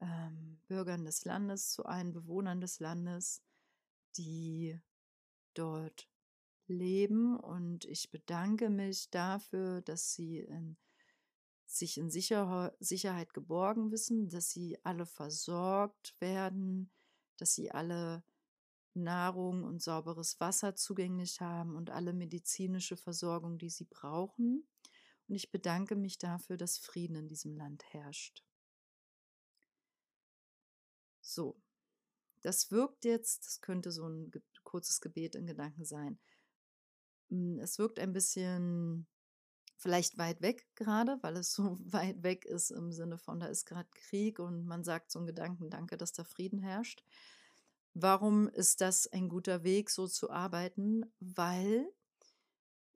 ähm, 0.00 0.60
Bürgern 0.68 1.04
des 1.04 1.24
Landes, 1.24 1.72
zu 1.72 1.84
allen 1.84 2.12
Bewohnern 2.12 2.60
des 2.60 2.78
Landes, 2.80 3.42
die 4.16 4.78
dort 5.54 6.08
leben. 6.68 7.36
Und 7.38 7.84
ich 7.84 8.10
bedanke 8.10 8.70
mich 8.70 9.10
dafür, 9.10 9.82
dass 9.82 10.12
sie 10.12 10.38
in, 10.38 10.76
sich 11.68 11.98
in 11.98 12.10
Sicher 12.10 12.74
Sicherheit 12.80 13.34
geborgen 13.34 13.90
wissen, 13.92 14.30
dass 14.30 14.50
sie 14.50 14.78
alle 14.84 15.04
versorgt 15.04 16.18
werden, 16.18 16.90
dass 17.36 17.54
sie 17.54 17.70
alle 17.70 18.24
Nahrung 18.94 19.64
und 19.64 19.82
sauberes 19.82 20.40
Wasser 20.40 20.74
zugänglich 20.74 21.40
haben 21.40 21.76
und 21.76 21.90
alle 21.90 22.14
medizinische 22.14 22.96
Versorgung, 22.96 23.58
die 23.58 23.68
sie 23.68 23.84
brauchen. 23.84 24.66
Und 25.28 25.34
ich 25.34 25.52
bedanke 25.52 25.94
mich 25.94 26.18
dafür, 26.18 26.56
dass 26.56 26.78
Frieden 26.78 27.16
in 27.16 27.28
diesem 27.28 27.54
Land 27.54 27.84
herrscht. 27.92 28.42
So, 31.20 31.60
das 32.40 32.70
wirkt 32.70 33.04
jetzt, 33.04 33.46
das 33.46 33.60
könnte 33.60 33.92
so 33.92 34.08
ein 34.08 34.32
kurzes 34.64 35.02
Gebet 35.02 35.34
in 35.34 35.46
Gedanken 35.46 35.84
sein. 35.84 36.18
Hm, 37.28 37.58
es 37.58 37.78
wirkt 37.78 37.98
ein 37.98 38.14
bisschen 38.14 39.06
vielleicht 39.78 40.18
weit 40.18 40.42
weg 40.42 40.66
gerade, 40.74 41.18
weil 41.22 41.36
es 41.36 41.52
so 41.52 41.78
weit 41.92 42.22
weg 42.22 42.44
ist 42.44 42.70
im 42.70 42.92
Sinne 42.92 43.16
von, 43.16 43.40
da 43.40 43.46
ist 43.46 43.64
gerade 43.64 43.88
Krieg 43.90 44.38
und 44.38 44.66
man 44.66 44.84
sagt 44.84 45.10
so 45.10 45.18
einen 45.18 45.26
Gedanken, 45.26 45.70
danke, 45.70 45.96
dass 45.96 46.12
da 46.12 46.24
Frieden 46.24 46.58
herrscht. 46.58 47.02
Warum 47.94 48.48
ist 48.48 48.80
das 48.80 49.06
ein 49.08 49.28
guter 49.28 49.64
Weg, 49.64 49.90
so 49.90 50.06
zu 50.06 50.30
arbeiten? 50.30 51.10
Weil 51.20 51.88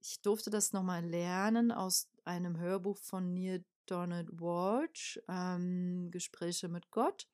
ich 0.00 0.20
durfte 0.20 0.50
das 0.50 0.72
nochmal 0.72 1.04
lernen 1.04 1.72
aus 1.72 2.08
einem 2.24 2.58
Hörbuch 2.58 2.98
von 2.98 3.32
Neil 3.32 3.64
Donald 3.86 4.28
Walsh, 4.40 5.20
ähm, 5.28 6.10
Gespräche 6.10 6.68
mit 6.68 6.90
Gott. 6.90 7.28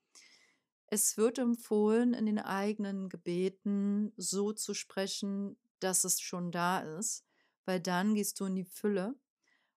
Es 0.87 1.17
wird 1.19 1.39
empfohlen, 1.39 2.15
in 2.15 2.27
den 2.27 2.39
eigenen 2.39 3.09
Gebeten 3.09 4.13
so 4.17 4.53
zu 4.53 4.73
sprechen, 4.73 5.59
dass 5.81 6.05
es 6.05 6.21
schon 6.21 6.51
da 6.51 6.81
ist, 6.81 7.25
weil 7.67 7.81
dann 7.81 8.15
gehst 8.15 8.41
du 8.41 8.47
in 8.47 8.55
die 8.55 8.65
Fülle. 8.65 9.15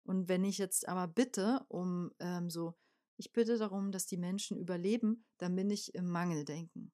Und 0.05 0.29
wenn 0.29 0.45
ich 0.45 0.59
jetzt 0.59 0.89
aber 0.89 1.07
bitte 1.09 1.65
um 1.69 2.13
ähm, 2.21 2.51
so, 2.51 2.75
ich 3.17 3.33
bitte 3.33 3.59
darum, 3.59 3.93
dass 3.93 4.07
die 4.07 4.17
Menschen 4.17 4.57
überleben, 4.57 5.27
dann 5.39 5.55
bin 5.55 5.71
ich 5.71 5.95
im 5.95 6.09
Mangeldenken. 6.09 6.93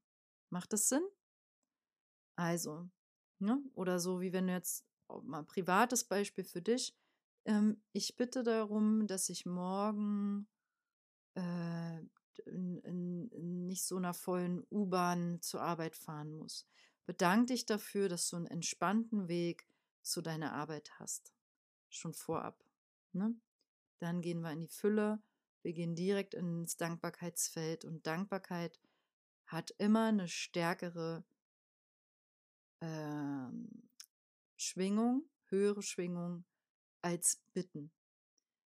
Macht 0.51 0.73
das 0.73 0.89
Sinn? 0.89 1.07
Also, 2.37 2.89
ne? 3.39 3.63
oder 3.75 4.01
so 4.01 4.21
wie 4.21 4.33
wenn 4.33 4.49
du 4.49 4.53
jetzt 4.53 4.85
mal 5.23 5.45
privates 5.45 6.05
Beispiel 6.05 6.45
für 6.45 6.63
dich. 6.63 6.97
Ähm, 7.45 7.81
ich 7.93 8.17
bitte 8.17 8.43
darum, 8.43 9.07
dass 9.07 9.29
ich 9.29 9.47
morgen 9.47 10.49
äh, 11.35 11.99
in, 12.45 12.83
in 12.83 13.67
nicht 13.67 13.85
so 13.85 13.97
einer 13.97 14.15
vollen 14.15 14.65
U-Bahn 14.71 15.41
zur 15.41 15.63
Arbeit 15.63 15.97
fahren 15.97 16.33
muss. 16.33 16.67
Bedank 17.07 17.49
dich 17.49 17.67
dafür, 17.67 18.09
dass 18.09 18.29
du 18.29 18.37
einen 18.37 18.47
entspannten 18.47 19.29
Weg 19.29 19.67
zu 20.03 20.23
deiner 20.23 20.53
Arbeit 20.53 20.91
hast. 20.99 21.33
Schon 21.89 22.15
vorab. 22.15 22.66
Ne? 23.13 23.35
Dann 23.99 24.21
gehen 24.21 24.41
wir 24.41 24.53
in 24.53 24.61
die 24.61 24.69
Fülle. 24.69 25.23
Wir 25.63 25.73
gehen 25.73 25.95
direkt 25.95 26.35
ins 26.35 26.77
Dankbarkeitsfeld 26.77 27.85
und 27.85 28.07
Dankbarkeit 28.07 28.79
hat 29.47 29.73
immer 29.79 30.07
eine 30.07 30.29
stärkere 30.29 31.25
äh, 32.81 33.49
Schwingung, 34.57 35.29
höhere 35.49 35.83
Schwingung 35.83 36.45
als 37.03 37.43
Bitten. 37.53 37.93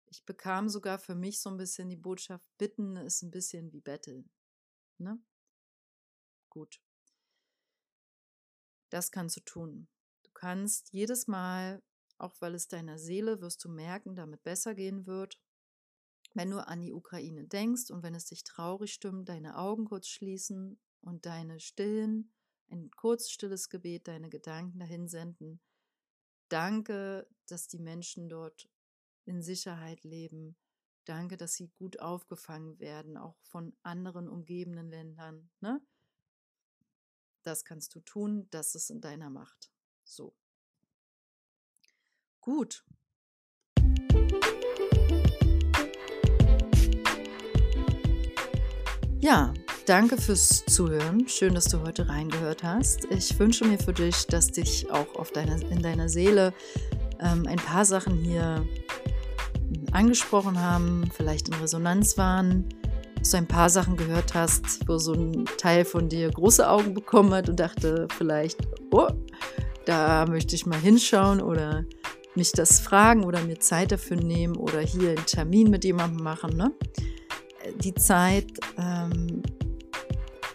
Ich 0.07 0.25
bekam 0.25 0.69
sogar 0.69 0.99
für 0.99 1.15
mich 1.15 1.41
so 1.41 1.51
ein 1.51 1.57
bisschen 1.57 1.89
die 1.89 1.97
Botschaft, 1.97 2.47
bitten 2.59 2.97
ist 2.97 3.23
ein 3.23 3.31
bisschen 3.31 3.73
wie 3.73 3.81
betteln. 3.81 4.31
Ne? 4.99 5.19
Gut. 6.49 6.81
Das 8.91 9.11
kannst 9.11 9.37
du 9.37 9.41
tun. 9.41 9.89
Du 10.23 10.31
kannst 10.33 10.93
jedes 10.93 11.27
Mal, 11.27 11.83
auch 12.19 12.35
weil 12.41 12.55
es 12.55 12.69
deiner 12.69 12.99
Seele, 12.99 13.41
wirst 13.41 13.65
du 13.65 13.69
merken, 13.69 14.15
damit 14.15 14.43
besser 14.43 14.75
gehen 14.75 15.07
wird, 15.07 15.39
wenn 16.35 16.51
du 16.51 16.67
an 16.67 16.83
die 16.83 16.93
Ukraine 16.93 17.45
denkst 17.45 17.91
und 17.91 18.03
wenn 18.03 18.15
es 18.15 18.27
dich 18.27 18.45
traurig 18.45 18.93
stimmt, 18.93 19.29
deine 19.29 19.57
Augen 19.57 19.87
kurz 19.87 20.09
schließen 20.09 20.79
und 21.01 21.25
deine 21.27 21.61
stillen, 21.61 22.33
ein 22.69 22.91
kurz 22.91 23.31
stilles 23.31 23.69
Gebet, 23.69 24.09
deine 24.09 24.29
Gedanken 24.29 24.79
dahin 24.79 25.09
senden. 25.09 25.61
Danke, 26.49 27.27
dass 27.47 27.69
die 27.69 27.79
Menschen 27.79 28.29
dort 28.29 28.69
in 29.25 29.43
Sicherheit 29.43 30.05
leben. 30.05 30.57
Danke, 31.05 31.37
dass 31.37 31.55
sie 31.55 31.69
gut 31.69 32.01
aufgefangen 32.01 32.79
werden, 32.81 33.17
auch 33.17 33.37
von 33.43 33.77
anderen 33.83 34.29
umgebenden 34.29 34.91
Ländern. 34.91 35.51
Ne? 35.61 35.81
Das 37.43 37.65
kannst 37.65 37.95
du 37.95 38.01
tun, 38.01 38.49
das 38.51 38.75
ist 38.75 38.91
in 38.91 39.01
deiner 39.01 39.31
Macht. 39.31 39.71
So. 40.05 40.35
Gut. 42.47 42.85
Ja, 49.19 49.53
danke 49.87 50.17
fürs 50.17 50.65
Zuhören. 50.67 51.27
Schön, 51.27 51.55
dass 51.55 51.65
du 51.65 51.81
heute 51.81 52.09
reingehört 52.09 52.63
hast. 52.63 53.07
Ich 53.07 53.37
wünsche 53.41 53.65
mir 53.65 53.79
für 53.81 53.93
dich, 53.93 54.29
dass 54.29 54.53
dich 54.53 54.89
auch 54.93 55.17
auf 55.17 55.33
deiner, 55.33 55.61
in 55.73 55.83
deiner 55.83 56.09
Seele 56.09 56.55
ähm, 57.21 57.47
ein 57.49 57.57
paar 57.57 57.85
Sachen 57.85 58.17
hier 58.19 58.65
angesprochen 59.91 60.61
haben, 60.61 61.11
vielleicht 61.13 61.49
in 61.49 61.55
Resonanz 61.55 62.17
waren, 62.17 62.69
dass 63.19 63.31
du 63.31 63.39
ein 63.39 63.49
paar 63.49 63.71
Sachen 63.71 63.97
gehört 63.97 64.35
hast, 64.35 64.87
wo 64.87 64.99
so 64.99 65.15
ein 65.15 65.47
Teil 65.59 65.85
von 65.85 66.09
dir 66.09 66.31
große 66.31 66.69
Augen 66.69 66.95
bekommen 66.95 67.35
hat 67.35 67.49
und 67.49 67.59
dachte 67.59 68.07
vielleicht, 68.17 68.61
oh, 68.93 69.09
da 69.85 70.27
möchte 70.27 70.55
ich 70.55 70.67
mal 70.67 70.79
hinschauen 70.79 71.41
oder 71.41 71.85
mich 72.37 72.53
das 72.53 72.81
fragen 72.81 73.25
oder 73.25 73.43
mir 73.43 73.59
Zeit 73.59 73.93
dafür 73.93 74.17
nehmen 74.17 74.57
oder 74.57 74.81
hier 74.81 75.11
einen 75.11 75.27
Termin 75.27 75.71
mit 75.71 75.85
jemandem 75.85 76.23
machen. 76.23 76.57
Ne? 76.57 76.73
Die 77.83 77.95
Zeit 77.95 78.47
ähm, 78.79 79.43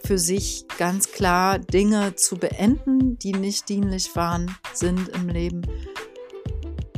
für 0.03 0.17
sich 0.17 0.65
ganz 0.77 1.11
klar 1.11 1.59
Dinge 1.59 2.15
zu 2.15 2.37
beenden, 2.37 3.17
die 3.19 3.33
nicht 3.33 3.69
dienlich 3.69 4.15
waren, 4.15 4.55
sind 4.73 5.09
im 5.09 5.29
Leben. 5.29 5.61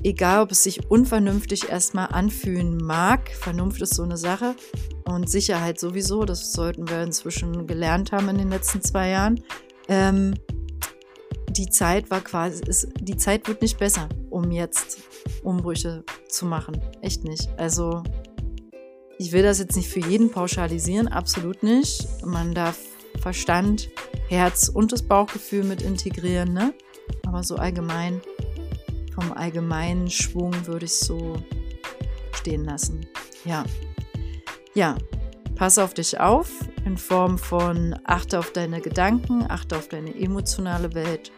Egal, 0.03 0.41
ob 0.43 0.51
es 0.51 0.63
sich 0.63 0.89
unvernünftig 0.89 1.69
erstmal 1.69 2.07
anfühlen 2.07 2.77
mag, 2.77 3.29
Vernunft 3.29 3.81
ist 3.81 3.95
so 3.95 4.03
eine 4.03 4.17
Sache 4.17 4.55
und 5.05 5.29
Sicherheit 5.29 5.79
sowieso, 5.79 6.25
das 6.25 6.51
sollten 6.51 6.89
wir 6.89 7.03
inzwischen 7.03 7.67
gelernt 7.67 8.11
haben 8.11 8.29
in 8.29 8.37
den 8.37 8.49
letzten 8.49 8.81
zwei 8.81 9.09
Jahren. 9.09 9.41
Ähm, 9.87 10.33
die 11.49 11.69
Zeit 11.69 12.09
war 12.09 12.21
quasi, 12.21 12.63
ist, 12.65 12.89
die 12.99 13.15
Zeit 13.15 13.47
wird 13.47 13.61
nicht 13.61 13.77
besser, 13.77 14.09
um 14.43 14.51
jetzt 14.51 14.99
Umbrüche 15.43 16.03
zu 16.27 16.45
machen. 16.45 16.81
Echt 17.01 17.23
nicht. 17.23 17.49
Also, 17.57 18.03
ich 19.17 19.31
will 19.31 19.43
das 19.43 19.59
jetzt 19.59 19.75
nicht 19.75 19.89
für 19.89 19.99
jeden 19.99 20.31
pauschalisieren, 20.31 21.07
absolut 21.07 21.63
nicht. 21.63 22.07
Man 22.25 22.53
darf 22.53 22.77
Verstand, 23.21 23.89
Herz 24.27 24.67
und 24.67 24.91
das 24.91 25.03
Bauchgefühl 25.03 25.63
mit 25.63 25.81
integrieren, 25.81 26.53
ne? 26.53 26.73
Aber 27.25 27.43
so 27.43 27.55
allgemein, 27.55 28.21
vom 29.13 29.31
allgemeinen 29.31 30.09
Schwung 30.09 30.53
würde 30.65 30.85
ich 30.85 30.93
so 30.93 31.35
stehen 32.33 32.65
lassen. 32.65 33.05
Ja. 33.45 33.63
Ja, 34.73 34.97
pass 35.55 35.77
auf 35.77 35.93
dich 35.93 36.19
auf 36.19 36.49
in 36.83 36.97
Form 36.97 37.37
von 37.37 37.95
achte 38.05 38.39
auf 38.39 38.51
deine 38.51 38.81
Gedanken, 38.81 39.45
achte 39.47 39.77
auf 39.77 39.87
deine 39.87 40.15
emotionale 40.15 40.93
Welt 40.95 41.31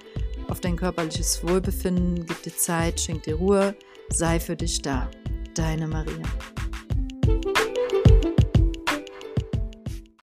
auf 0.50 0.60
dein 0.60 0.76
körperliches 0.76 1.44
Wohlbefinden, 1.44 2.26
gib 2.26 2.42
dir 2.44 2.56
Zeit, 2.56 3.00
schenk 3.00 3.24
dir 3.24 3.36
Ruhe, 3.36 3.76
sei 4.10 4.40
für 4.40 4.56
dich 4.56 4.82
da. 4.82 5.10
Deine 5.56 5.88
Maria. 5.88 6.24